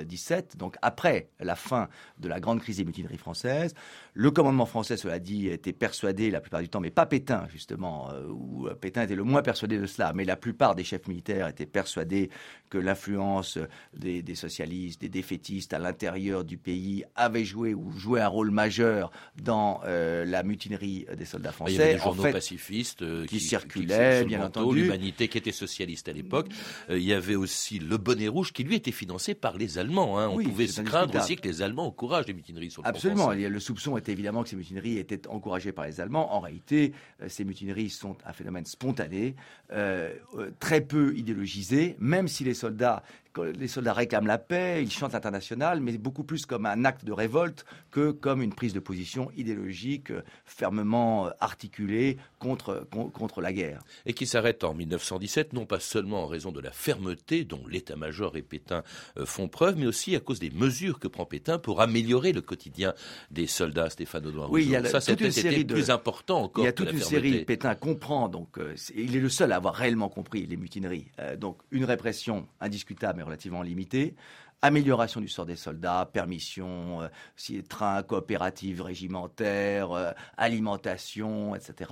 17, 0.05 0.53
hein, 0.55 0.57
donc 0.59 0.77
après 0.83 1.29
la 1.39 1.55
fin 1.55 1.89
de 2.19 2.29
la 2.29 2.41
grande 2.41 2.61
crise 2.61 2.79
des 2.79 2.85
mutineries 2.85 3.17
françaises. 3.17 3.75
Le 4.15 4.31
commandement 4.31 4.67
français, 4.67 4.97
cela 4.97 5.19
dit, 5.19 5.49
était 5.49 5.73
persuadé 5.91 6.31
la 6.31 6.41
plupart 6.41 6.61
du 6.61 6.69
temps, 6.69 6.79
mais 6.79 6.91
pas 6.91 7.05
Pétain 7.05 7.49
justement, 7.53 8.11
euh, 8.13 8.29
où 8.29 8.69
Pétain 8.81 9.03
était 9.03 9.17
le 9.17 9.25
moins 9.25 9.43
persuadé 9.43 9.77
de 9.77 9.87
cela, 9.87 10.13
mais 10.15 10.25
la 10.25 10.37
plupart 10.37 10.77
des 10.77 10.85
chefs 10.85 11.09
militaires 11.09 11.49
étaient 11.49 11.67
persuadés 11.67 12.31
que 12.69 12.79
l'influence 12.79 13.59
des, 13.93 14.23
socialistes, 14.37 15.01
des 15.01 15.09
défaitistes 15.09 15.73
à 15.73 15.81
l'intérieur 15.81 16.45
du 16.45 16.59
pays 16.59 17.05
avait 17.17 17.45
joué 17.45 17.75
ou 17.75 17.91
jouait 17.91 18.21
un 18.21 18.29
rôle 18.29 18.53
majeur 18.53 19.11
dans 19.43 19.81
euh, 19.85 20.25
la 20.25 20.45
mutinerie 20.45 21.07
des 21.17 21.25
soldats 21.25 21.51
français. 21.51 21.73
Il 21.73 21.79
y 21.79 21.83
avait 21.83 21.95
des 21.95 21.99
journaux 21.99 22.23
pacifistes 22.23 23.03
euh, 23.03 23.27
qui, 23.27 23.41
circulaient, 23.41 24.25
bien 24.25 24.45
entendu. 24.45 24.83
L'humanité 24.83 25.27
qui 25.27 25.39
était 25.39 25.51
socialiste 25.51 26.09
à 26.09 26.13
l'époque. 26.13 26.47
il 26.89 27.03
y 27.03 27.13
avait 27.13 27.35
aussi 27.35 27.81
le 27.81 27.97
bonnet 27.97 28.29
rouge 28.29 28.53
qui 28.53 28.63
lui 28.63 28.77
était 28.77 28.93
financé 28.93 29.35
par 29.35 29.59
les 29.59 29.79
Allemands. 29.79 30.21
Hein. 30.21 30.29
On 30.29 30.41
pouvait 30.41 30.69
se 30.69 30.83
craindre 30.83 31.19
aussi 31.19 31.35
que 31.35 31.49
les 31.49 31.63
Allemands 31.63 31.87
encouragent 31.87 32.29
les 32.29 32.35
mutineries 32.35 32.71
sur 32.71 32.83
le 32.83 32.89
Absolument. 32.89 33.33
Le 33.33 33.61
soupçon 33.61 33.97
était 33.97 34.13
évidemment 34.13 34.45
que 34.45 34.51
ces 34.51 34.57
mutineries 34.57 34.99
étaient 34.99 35.27
encouragées 35.27 35.73
par 35.73 35.80
les 35.87 36.01
Allemands. 36.01 36.35
En 36.35 36.41
réalité, 36.41 36.93
euh, 37.23 37.29
ces 37.29 37.45
mutineries 37.45 37.91
sont 37.91 38.17
un 38.25 38.33
phénomène 38.33 38.67
spontané, 38.67 39.35
euh, 39.73 40.15
euh, 40.37 40.51
très 40.61 40.81
peu 40.81 41.17
idéologisé, 41.17 41.97
même 41.99 42.29
si 42.29 42.45
les 42.45 42.55
soldats 42.55 43.03
les 43.39 43.69
soldats 43.69 43.93
réclament 43.93 44.27
la 44.27 44.39
paix, 44.39 44.83
ils 44.83 44.91
chantent 44.91 45.13
l'international, 45.13 45.81
mais 45.81 45.97
beaucoup 45.99 46.25
plus 46.25 46.47
comme 46.47 46.67
un 46.67 46.85
acte 46.85 47.05
de 47.05 47.13
révolte 47.13 47.65
que 47.91 48.11
comme 48.11 48.43
une 48.43 48.55
prise 48.55 48.73
de 48.73 48.81
position 48.81 49.31
idéologique 49.37 50.11
euh, 50.11 50.23
fermement 50.45 51.27
euh, 51.27 51.31
articulée 51.41 52.19
contre, 52.39 52.87
contre 53.13 53.41
la 53.41 53.53
guerre. 53.53 53.83
Et 54.07 54.15
qui 54.15 54.27
s'arrête 54.27 54.65
en 54.65 54.75
1917, 54.75 55.53
non 55.53 55.67
pas 55.67 55.81
seulement 55.81 56.25
en 56.25 56.27
raison 56.27 56.53
de 56.53 56.61
la 56.61 56.71
fermeté 56.71 57.45
dont 57.45 57.63
l'état-major 57.69 58.37
et 58.37 58.43
Pétain 58.43 58.83
euh, 59.17 59.27
font 59.27 59.49
preuve, 59.49 59.77
mais 59.77 59.87
aussi 59.87 60.17
à 60.17 60.21
cause 60.21 60.41
des 60.41 60.51
mesures 60.51 60.99
que 60.99 61.09
prend 61.09 61.27
Pétain 61.27 61.59
pour 61.59 61.81
améliorer 61.81 62.33
le 62.33 62.41
quotidien 62.41 62.95
des 63.31 63.47
soldats, 63.47 63.91
Stéphane 63.91 64.27
Audouin. 64.27 64.49
Oui, 64.51 64.65
il 64.65 64.71
y 64.71 64.77
a 64.77 64.85
ça, 64.85 65.01
toute 65.01 65.21
une 65.21 65.31
série 65.31 65.65
de... 65.65 65.75
plus 65.75 65.91
important 65.91 66.43
encore. 66.43 66.65
Il 66.65 66.67
y 66.67 66.71
a 66.71 66.73
toute 66.73 66.93
une 66.93 67.01
série. 67.01 67.45
Pétain 67.45 67.75
comprend, 67.75 68.29
donc 68.29 68.59
il 68.95 69.17
est 69.17 69.21
le 69.21 69.29
seul 69.29 69.53
à 69.53 69.57
avoir 69.57 69.75
réellement 69.75 70.09
compris 70.09 70.47
les 70.47 70.57
mutineries. 70.57 71.11
donc 71.39 71.59
une 71.71 71.85
répression 71.85 72.47
indiscutable 72.61 73.20
relativement 73.23 73.63
limité. 73.63 74.15
Amélioration 74.63 75.23
du 75.23 75.29
sort 75.29 75.47
des 75.47 75.57
soldats, 75.57 76.09
permission, 76.13 77.01
euh, 77.01 77.63
trains 77.67 78.03
coopératifs 78.03 78.83
régimentaires, 78.83 79.93
euh, 79.93 80.11
alimentation, 80.37 81.55
etc. 81.55 81.91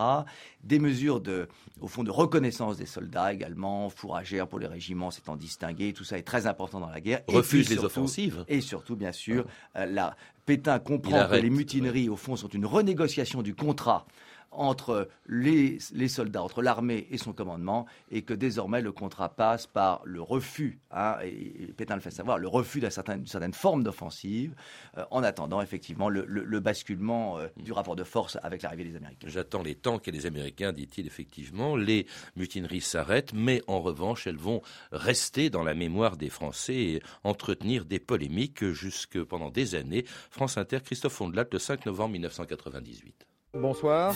Des 0.64 0.78
mesures 0.78 1.20
de, 1.20 1.48
au 1.80 1.88
fond, 1.88 2.04
de 2.04 2.10
reconnaissance 2.10 2.76
des 2.76 2.84
soldats 2.84 3.32
également, 3.32 3.88
fourragères 3.88 4.46
pour 4.46 4.58
les 4.58 4.66
régiments 4.66 5.10
s'étant 5.10 5.36
distingués. 5.36 5.94
Tout 5.94 6.04
ça 6.04 6.18
est 6.18 6.22
très 6.22 6.46
important 6.46 6.78
dans 6.78 6.90
la 6.90 7.00
guerre. 7.00 7.22
Refuse 7.26 7.70
les 7.70 7.78
offensives. 7.78 8.44
Et 8.48 8.60
surtout, 8.60 8.96
bien 8.96 9.12
sûr, 9.12 9.46
euh, 9.76 9.86
la, 9.86 10.14
Pétain 10.44 10.78
comprend 10.78 11.28
que 11.28 11.36
les 11.36 11.50
mutineries, 11.50 12.08
au 12.08 12.16
fond, 12.16 12.34
sont 12.34 12.48
une 12.48 12.64
renégociation 12.64 13.42
du 13.42 13.54
contrat 13.54 14.06
entre 14.50 15.08
les, 15.26 15.78
soldats, 16.08 16.42
entre 16.42 16.62
l'armée 16.62 17.06
et 17.10 17.18
son 17.18 17.32
commandement, 17.32 17.86
et 18.10 18.22
que 18.22 18.34
désormais 18.34 18.80
le 18.80 18.92
contrat 18.92 19.28
passe 19.28 19.66
par 19.66 20.00
le 20.04 20.20
refus, 20.20 20.80
hein, 20.90 21.16
et, 21.22 21.72
Pétain 21.76 21.94
le 21.94 22.00
fait 22.00 22.10
savoir, 22.10 22.38
le 22.38 22.48
refus 22.48 22.80
d'une 22.80 22.90
certaine, 22.90 23.26
certaine, 23.26 23.52
forme 23.52 23.82
d'offensive, 23.82 24.54
euh, 24.96 25.04
en 25.10 25.22
attendant 25.22 25.60
effectivement 25.60 26.08
le, 26.08 26.60
basculement 26.60 27.38
euh, 27.38 27.48
du 27.56 27.72
rapport 27.72 27.96
de 27.96 28.04
force 28.04 28.38
avec 28.42 28.62
l'arrivée 28.62 28.84
des 28.84 28.96
Américains. 28.96 29.28
J'attends 29.28 29.62
les 29.62 29.74
tanks 29.74 30.08
et 30.08 30.10
les 30.10 30.26
Américains, 30.26 30.72
dit-il 30.72 31.06
effectivement. 31.06 31.76
Les 31.76 32.06
mutineries 32.36 32.80
s'arrêtent, 32.80 33.32
mais 33.32 33.62
en 33.66 33.80
revanche, 33.80 34.26
elles 34.26 34.36
vont 34.36 34.62
rester 34.92 35.50
dans 35.50 35.62
la 35.62 35.74
mémoire 35.74 36.16
des 36.16 36.30
Français 36.30 36.74
et 36.74 37.02
entretenir 37.22 37.84
des 37.84 37.98
polémiques 37.98 38.64
jusque 38.72 39.22
pendant 39.22 39.50
des 39.50 39.74
années. 39.74 40.04
France 40.30 40.58
Inter, 40.58 40.78
Christophe 40.84 41.12
Fondelat, 41.12 41.46
le 41.52 41.58
5 41.58 41.86
novembre 41.86 42.12
1998. 42.12 43.27
Bonsoir. 43.54 44.14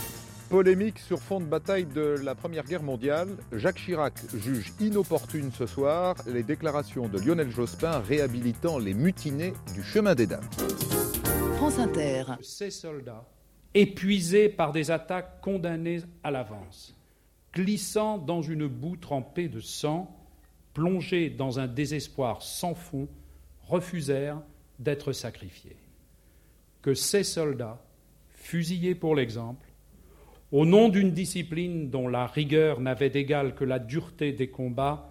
Polémique 0.50 0.98
sur 0.98 1.18
fond 1.18 1.40
de 1.40 1.46
bataille 1.46 1.86
de 1.86 2.16
la 2.22 2.34
Première 2.34 2.64
Guerre 2.64 2.82
mondiale. 2.82 3.28
Jacques 3.52 3.78
Chirac 3.78 4.12
juge 4.34 4.74
inopportune 4.78 5.50
ce 5.52 5.64
soir 5.64 6.16
les 6.26 6.42
déclarations 6.42 7.08
de 7.08 7.18
Lionel 7.18 7.50
Jospin 7.50 8.00
réhabilitant 8.00 8.78
les 8.78 8.92
mutinés 8.92 9.54
du 9.72 9.82
chemin 9.82 10.14
des 10.14 10.26
dames. 10.26 10.44
France 11.56 11.78
Inter. 11.78 12.24
Ces 12.42 12.70
soldats, 12.70 13.26
épuisés 13.72 14.50
par 14.50 14.70
des 14.70 14.90
attaques 14.90 15.40
condamnées 15.40 16.02
à 16.22 16.30
l'avance, 16.30 16.94
glissant 17.54 18.18
dans 18.18 18.42
une 18.42 18.66
boue 18.66 18.98
trempée 18.98 19.48
de 19.48 19.60
sang, 19.60 20.14
plongés 20.74 21.30
dans 21.30 21.58
un 21.58 21.68
désespoir 21.68 22.42
sans 22.42 22.74
fond, 22.74 23.08
refusèrent 23.62 24.42
d'être 24.78 25.14
sacrifiés. 25.14 25.78
Que 26.82 26.92
ces 26.92 27.24
soldats 27.24 27.82
fusillés 28.42 28.96
pour 28.96 29.14
l'exemple, 29.14 29.68
au 30.50 30.66
nom 30.66 30.88
d'une 30.88 31.12
discipline 31.12 31.88
dont 31.88 32.08
la 32.08 32.26
rigueur 32.26 32.80
n'avait 32.80 33.08
d'égal 33.08 33.54
que 33.54 33.64
la 33.64 33.78
dureté 33.78 34.32
des 34.32 34.50
combats, 34.50 35.08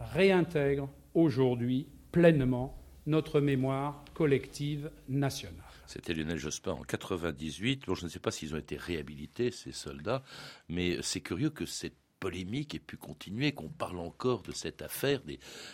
réintègrent 0.00 0.90
aujourd'hui 1.14 1.86
pleinement 2.10 2.76
notre 3.06 3.40
mémoire 3.40 4.04
collective 4.14 4.90
nationale. 5.08 5.56
C'était 5.86 6.12
Lionel 6.12 6.38
Jospin 6.38 6.72
en 6.72 6.82
98. 6.82 7.86
Bon, 7.86 7.94
je 7.94 8.04
ne 8.04 8.10
sais 8.10 8.18
pas 8.18 8.30
s'ils 8.30 8.54
ont 8.54 8.58
été 8.58 8.76
réhabilités, 8.76 9.50
ces 9.50 9.72
soldats, 9.72 10.22
mais 10.68 10.98
c'est 11.02 11.20
curieux 11.20 11.50
que 11.50 11.66
cette 11.66 12.01
polémique 12.22 12.76
ait 12.76 12.78
pu 12.78 12.96
continuer, 12.96 13.50
qu'on 13.50 13.68
parle 13.68 13.98
encore 13.98 14.42
de 14.42 14.52
cette 14.52 14.80
affaire 14.80 15.20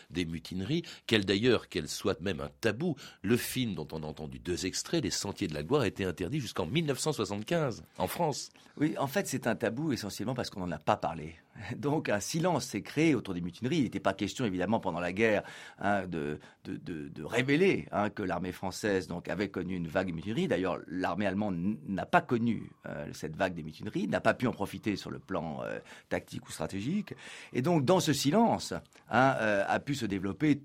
des, 0.09 0.25
mutineries, 0.25 0.83
qu'elle 1.07 1.27
d'ailleurs, 1.27 1.69
qu'elle 1.69 1.89
soit 1.89 2.19
même 2.23 2.41
un 2.41 2.49
tabou. 2.63 2.97
Le 3.21 3.37
film 3.37 3.75
dont 3.75 3.87
on 3.93 4.03
a 4.03 4.07
entendu 4.07 4.39
deux 4.39 4.65
extraits, 4.65 5.05
Les 5.05 5.11
Sentiers 5.11 5.47
de 5.47 5.53
la 5.53 5.63
Gloire, 5.63 5.83
a 5.83 5.87
été 5.87 6.07
interdit 6.07 6.41
jusqu'en 6.41 6.65
1975 6.65 7.85
en 7.99 8.07
France. 8.07 8.49
Oui, 8.79 8.97
en 8.97 9.09
fait, 9.09 9.27
c'est 9.27 9.47
un 9.47 9.57
tabou 9.57 9.93
essentiellement 9.93 10.35
parce 10.35 10.49
qu'on 10.49 10.61
n'en 10.61 10.73
a 10.73 10.79
pas 10.79 10.97
parlé. 10.97 11.37
Donc 11.77 12.09
un 12.09 12.21
silence 12.21 12.67
s'est 12.67 12.83
créé 12.83 13.15
autour 13.15 13.35
des 13.35 13.41
mutineries. 13.41 13.79
Il 13.79 13.83
n'était 13.85 14.01
pas 14.01 14.15
question, 14.15 14.45
évidemment, 14.45 14.81
pendant 14.81 15.01
la 15.01 15.13
guerre, 15.13 15.43
hein, 15.79 16.07
de, 16.07 16.39
de, 16.65 17.09
de, 17.09 17.25
révéler 17.25 17.87
hein, 17.93 18.11
que 18.11 18.23
l'armée 18.23 18.53
française 18.53 19.07
donc, 19.09 19.29
avait 19.29 19.49
connu 19.49 19.77
une 19.77 19.89
vague 19.89 20.09
de 20.09 20.13
mutineries. 20.13 20.49
D'ailleurs, 20.49 20.79
l'armée 20.87 21.27
allemande 21.27 21.79
n'a 21.87 22.07
pas 22.07 22.21
connu 22.21 22.71
euh, 22.87 23.07
cette 23.13 23.37
vague 23.37 23.55
des 23.55 23.63
mutineries, 23.63 24.09
n'a 24.09 24.21
pas 24.21 24.35
pu 24.35 24.47
en 24.47 24.53
profiter 24.53 24.97
sur 24.97 25.11
le 25.11 25.19
plan 25.19 25.61
euh, 25.65 25.79
tactique 26.09 26.47
ou 26.49 26.53
stratégique. 26.53 27.15
Et 27.53 27.63
donc, 27.63 27.85
dans 27.85 28.01
ce 28.01 28.13
silence, 28.13 28.73
hein, 29.11 29.35
euh, 29.41 29.65
a 29.67 29.81
pu 29.81 29.95
se 29.95 30.07
développer 30.07 30.63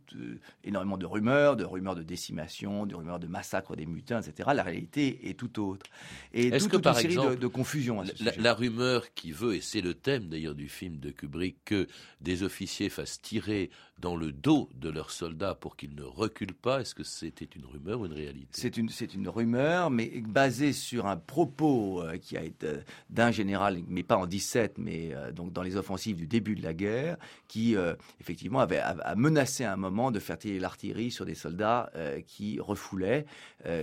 énormément 0.63 0.97
de 0.97 1.05
rumeurs, 1.05 1.55
de 1.55 1.63
rumeurs 1.63 1.95
de 1.95 2.03
décimation, 2.03 2.85
de 2.85 2.95
rumeurs 2.95 3.19
de 3.19 3.27
massacre 3.27 3.75
des 3.75 3.85
mutins, 3.85 4.21
etc. 4.21 4.49
La 4.53 4.63
réalité 4.63 5.29
est 5.29 5.33
tout 5.33 5.61
autre. 5.61 5.85
Et 6.33 6.51
toute, 6.51 6.69
que, 6.69 6.77
par 6.77 6.99
une 6.99 7.11
série 7.11 7.29
de, 7.29 7.35
de 7.35 7.47
confusions. 7.47 8.01
La, 8.01 8.31
la 8.37 8.53
rumeur 8.53 9.13
qui 9.13 9.31
veut, 9.31 9.55
et 9.55 9.61
c'est 9.61 9.81
le 9.81 9.93
thème 9.93 10.27
d'ailleurs 10.27 10.55
du 10.55 10.69
film, 10.69 10.82
de 10.89 11.11
Kubrick 11.11 11.57
que 11.65 11.87
des 12.21 12.43
officiers 12.43 12.89
fassent 12.89 13.21
tirer 13.21 13.69
dans 13.99 14.15
le 14.15 14.31
dos 14.31 14.69
de 14.75 14.89
leurs 14.89 15.11
soldats 15.11 15.55
pour 15.55 15.77
qu'ils 15.77 15.95
ne 15.95 16.03
reculent 16.03 16.53
pas. 16.53 16.81
Est-ce 16.81 16.93
que 16.93 17.03
c'était 17.03 17.45
une 17.45 17.65
rumeur 17.65 18.01
ou 18.01 18.05
une 18.05 18.13
réalité? 18.13 18.49
C'est 18.51 18.75
une, 18.75 18.89
c'est 18.89 19.13
une 19.13 19.29
rumeur, 19.29 19.89
mais 19.89 20.07
basée 20.27 20.73
sur 20.73 21.05
un 21.05 21.15
propos 21.15 22.01
euh, 22.01 22.17
qui 22.17 22.35
a 22.37 22.43
été 22.43 22.67
euh, 22.67 22.77
d'un 23.09 23.31
général, 23.31 23.79
mais 23.87 24.03
pas 24.03 24.17
en 24.17 24.25
17, 24.25 24.77
mais 24.77 25.13
euh, 25.13 25.31
donc 25.31 25.53
dans 25.53 25.61
les 25.61 25.77
offensives 25.77 26.17
du 26.17 26.27
début 26.27 26.55
de 26.55 26.63
la 26.63 26.73
guerre, 26.73 27.17
qui 27.47 27.75
effectivement 28.19 28.59
avait 28.59 28.79
a, 28.79 29.13
menacé 29.15 29.63
à 29.63 29.73
un 29.73 29.77
moment 29.77 30.09
de 30.09 30.19
faire 30.19 30.37
tirer 30.37 30.59
l'artillerie 30.59 31.11
sur 31.11 31.25
des 31.25 31.35
soldats 31.35 31.91
qui 32.25 32.59
refoulaient, 32.59 33.25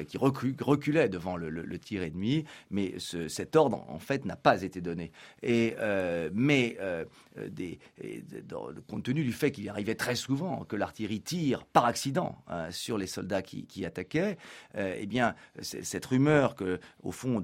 qui 0.09 0.19
reculaient 0.19 1.09
devant 1.09 1.37
le, 1.37 1.79
tir 1.79 2.03
ennemi, 2.03 2.45
mais 2.71 2.95
cet 3.29 3.55
ordre 3.55 3.85
en 3.89 4.01
fait 4.01 4.25
n'a 4.25 4.35
pas 4.35 4.63
été 4.63 4.81
donné. 4.81 5.13
Et 5.45 5.77
mais 6.35 6.77
des, 7.49 7.79
compte 8.87 9.03
tenu 9.03 9.25
du 9.25 9.33
fait 9.33 9.51
qu'il 9.51 9.69
arrivait 9.69 9.95
très 9.95 10.15
souvent 10.15 10.65
que 10.65 10.77
l'artillerie 10.77 11.21
tire 11.21 11.65
par 11.65 11.85
accident 11.85 12.43
euh, 12.51 12.71
sur 12.71 12.99
les 12.99 13.07
soldats 13.07 13.43
qui, 13.43 13.85
attaquaient, 13.85 14.37
euh, 14.77 14.97
eh 14.99 15.07
bien, 15.07 15.35
cette 15.61 16.05
rumeur 16.07 16.55
que, 16.55 16.81
au 17.03 17.13
fond, 17.13 17.41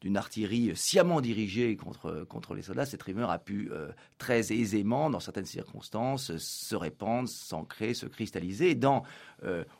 d'une 0.00 0.16
artillerie 0.16 0.72
sciemment 0.74 1.20
dirigée 1.20 1.76
contre, 1.76 2.24
contre 2.28 2.54
les 2.54 2.62
soldats, 2.62 2.86
cette 2.86 3.02
rumeur 3.02 3.30
a 3.30 3.38
pu 3.38 3.68
euh, 3.72 3.88
très 4.18 4.52
aisément, 4.52 5.10
dans 5.10 5.20
certaines 5.20 5.46
circonstances, 5.46 6.36
se 6.36 6.76
répandre, 6.76 7.28
s'ancrer, 7.28 7.94
se 7.94 8.06
cristalliser 8.06 8.74
dans, 8.74 9.02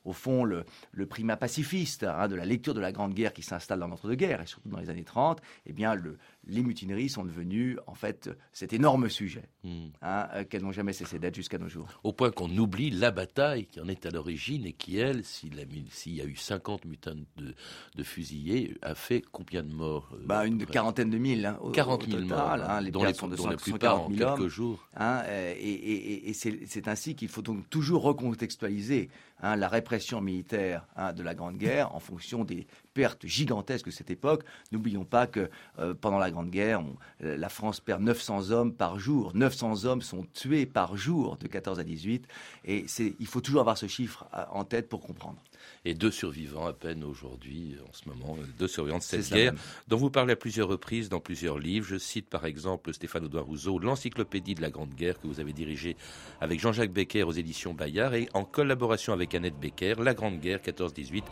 au 0.04 0.12
fond, 0.12 0.44
le, 0.44 0.64
le 0.92 1.06
primat 1.06 1.36
pacifiste 1.36 2.04
hein, 2.04 2.28
de 2.28 2.36
la 2.36 2.44
lecture 2.44 2.74
de 2.74 2.80
la 2.80 2.92
Grande 2.92 3.14
Guerre 3.14 3.32
qui 3.32 3.42
s'installe 3.42 3.80
dans 3.80 3.88
l'entre-deux-guerres, 3.88 4.42
et 4.42 4.46
surtout 4.46 4.68
dans 4.68 4.78
les 4.78 4.90
années 4.90 5.04
30, 5.04 5.40
eh 5.66 5.72
bien, 5.72 5.94
le, 5.94 6.18
les 6.48 6.62
mutineries 6.62 7.08
sont 7.08 7.24
devenues, 7.24 7.78
en 7.86 7.94
fait, 7.94 8.30
cet 8.52 8.72
énorme 8.72 9.08
sujet, 9.08 9.44
hmm. 9.64 9.88
hein, 10.02 10.28
euh, 10.34 10.44
qu'elles 10.44 10.62
n'ont 10.62 10.72
jamais 10.72 10.92
cessé 10.92 11.18
d'être 11.18 11.34
jusqu'à 11.34 11.58
nos 11.58 11.68
jours. 11.68 11.86
Au 12.02 12.12
point 12.12 12.30
qu'on 12.30 12.50
oublie 12.56 12.90
la 12.90 13.10
bataille 13.10 13.66
qui 13.66 13.80
en 13.80 13.88
est 13.88 14.06
à 14.06 14.10
l'origine 14.10 14.66
et 14.66 14.72
qui, 14.72 14.98
elle, 14.98 15.24
s'il 15.24 15.54
y 15.54 16.20
a 16.20 16.24
eu 16.24 16.36
50 16.36 16.86
mutins 16.86 17.16
de, 17.36 18.02
fusillés, 18.02 18.76
a 18.82 18.94
fait 18.94 19.22
combien 19.30 19.62
de 19.62 19.72
morts 19.72 20.10
euh, 20.14 20.24
bah, 20.24 20.46
Une 20.46 20.64
quarantaine 20.64 21.10
de 21.10 21.18
mille. 21.18 21.44
Hein, 21.44 21.58
40 21.72 22.08
000 22.08 22.22
morts, 22.24 22.38
hein, 22.40 22.80
les 22.80 22.90
dont, 22.90 23.04
les, 23.04 23.14
sont 23.14 23.28
de 23.28 23.36
dont 23.36 23.48
la 23.48 23.56
plupart 23.56 24.02
en 24.02 24.10
quelques 24.10 24.48
jours. 24.48 24.88
Hein, 24.96 25.22
euh, 25.26 25.54
et, 25.58 26.30
et 26.30 26.32
c'est 26.32 26.88
ainsi 26.88 27.14
qu'il 27.14 27.28
faut 27.28 27.42
donc 27.42 27.68
toujours 27.68 28.02
recontextualiser 28.02 29.10
la 29.42 29.68
répression 29.68 30.20
militaire 30.20 30.86
de 31.14 31.22
la 31.22 31.34
Grande 31.34 31.58
Guerre 31.58 31.94
en 31.94 32.00
fonction 32.00 32.44
des 32.44 32.66
pertes 32.98 33.26
gigantesques 33.26 33.86
de 33.86 33.90
cette 33.92 34.10
époque. 34.10 34.42
N'oublions 34.72 35.04
pas 35.04 35.28
que 35.28 35.50
euh, 35.78 35.94
pendant 35.94 36.18
la 36.18 36.32
Grande 36.32 36.50
Guerre, 36.50 36.82
euh, 37.22 37.36
la 37.36 37.48
France 37.48 37.78
perd 37.78 38.02
900 38.02 38.50
hommes 38.50 38.72
par 38.72 38.98
jour. 38.98 39.30
900 39.36 39.84
hommes 39.84 40.02
sont 40.02 40.26
tués 40.34 40.66
par 40.66 40.96
jour 40.96 41.36
de 41.36 41.46
14 41.46 41.78
à 41.78 41.84
18. 41.84 42.26
Et 42.64 42.86
il 42.98 43.26
faut 43.28 43.40
toujours 43.40 43.60
avoir 43.60 43.78
ce 43.78 43.86
chiffre 43.86 44.26
euh, 44.34 44.44
en 44.50 44.64
tête 44.64 44.88
pour 44.88 45.00
comprendre 45.00 45.40
et 45.84 45.94
deux 45.94 46.10
survivants 46.10 46.66
à 46.66 46.72
peine 46.72 47.04
aujourd'hui, 47.04 47.76
en 47.88 47.92
ce 47.92 48.08
moment, 48.08 48.36
deux 48.58 48.68
survivants 48.68 48.98
de 48.98 49.02
cette 49.02 49.30
guerre, 49.30 49.54
dont 49.88 49.96
vous 49.96 50.10
parlez 50.10 50.32
à 50.32 50.36
plusieurs 50.36 50.68
reprises 50.68 51.08
dans 51.08 51.20
plusieurs 51.20 51.58
livres. 51.58 51.86
Je 51.88 51.98
cite 51.98 52.28
par 52.28 52.44
exemple 52.44 52.92
Stéphane 52.92 53.24
Audouin 53.24 53.42
Rousseau, 53.42 53.78
l'encyclopédie 53.78 54.54
de 54.54 54.62
la 54.62 54.70
Grande 54.70 54.94
Guerre 54.94 55.20
que 55.20 55.26
vous 55.26 55.40
avez 55.40 55.52
dirigée 55.52 55.96
avec 56.40 56.60
Jean-Jacques 56.60 56.92
Becker 56.92 57.22
aux 57.22 57.32
éditions 57.32 57.74
Bayard 57.74 58.14
et 58.14 58.28
en 58.34 58.44
collaboration 58.44 59.12
avec 59.12 59.34
Annette 59.34 59.58
Becker, 59.58 59.94
La 60.02 60.14
Grande 60.14 60.40
Guerre 60.40 60.58
14-18 60.58 61.22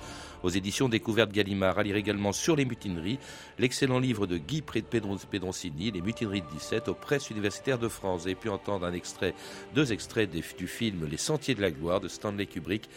aux 0.42 0.48
éditions 0.48 0.88
Découverte 0.88 1.32
Gallimard. 1.32 1.78
À 1.78 1.82
lire 1.82 1.96
également 1.96 2.32
sur 2.32 2.56
les 2.56 2.64
mutineries, 2.64 3.18
l'excellent 3.58 3.98
livre 3.98 4.26
de 4.26 4.38
Guy 4.38 4.62
Pédoncini, 4.62 5.90
Les 5.90 6.00
mutineries 6.00 6.42
de 6.42 6.50
17 6.52 6.88
aux 6.88 6.94
presses 6.94 7.30
universitaires 7.30 7.78
de 7.78 7.88
France. 7.88 8.26
Et 8.26 8.34
puis 8.34 8.48
entendre 8.48 8.86
un 8.86 8.92
extrait, 8.92 9.34
deux 9.74 9.92
extraits 9.92 10.30
du 10.30 10.66
film 10.66 11.06
Les 11.10 11.16
Sentiers 11.16 11.54
de 11.54 11.62
la 11.62 11.70
Gloire 11.70 12.00
de 12.00 12.08
Stanley 12.08 12.46
Kubrick 12.46 12.88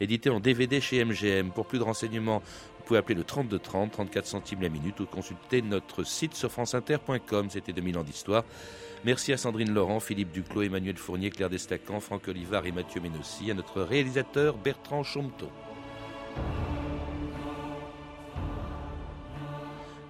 édité 0.00 0.30
en 0.30 0.40
DVD 0.40 0.80
chez 0.80 1.04
MGM. 1.04 1.50
Pour 1.50 1.66
plus 1.66 1.78
de 1.78 1.84
renseignements, 1.84 2.38
vous 2.78 2.84
pouvez 2.84 2.98
appeler 2.98 3.14
le 3.14 3.24
3230, 3.24 3.92
34 3.92 4.26
centimes 4.26 4.62
la 4.62 4.68
minute 4.68 4.98
ou 5.00 5.06
consulter 5.06 5.62
notre 5.62 6.04
site 6.04 6.34
sur 6.34 6.50
franceinter.com. 6.50 7.50
C'était 7.50 7.72
2000 7.72 7.98
ans 7.98 8.04
d'histoire. 8.04 8.44
Merci 9.04 9.32
à 9.32 9.36
Sandrine 9.36 9.72
Laurent, 9.72 10.00
Philippe 10.00 10.32
Duclos, 10.32 10.62
Emmanuel 10.62 10.96
Fournier, 10.96 11.30
Claire 11.30 11.50
Destacan, 11.50 12.00
Franck 12.00 12.26
Olivard 12.28 12.66
et 12.66 12.72
Mathieu 12.72 13.00
Ménossi, 13.00 13.50
à 13.50 13.54
notre 13.54 13.82
réalisateur 13.82 14.56
Bertrand 14.56 15.04
Chomteau. 15.04 15.50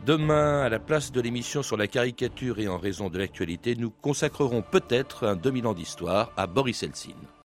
Demain, 0.08 0.62
à 0.62 0.70
la 0.70 0.78
place 0.78 1.12
de 1.12 1.20
l'émission 1.20 1.62
sur 1.62 1.76
la 1.76 1.86
caricature 1.86 2.60
et 2.60 2.66
en 2.66 2.78
raison 2.78 3.10
de 3.10 3.18
l'actualité, 3.18 3.76
nous 3.76 3.90
consacrerons 3.90 4.62
peut-être 4.62 5.26
un 5.26 5.36
2000 5.36 5.66
ans 5.66 5.74
d'histoire 5.74 6.32
à 6.34 6.46
Boris 6.46 6.82
Helsin. 6.82 7.28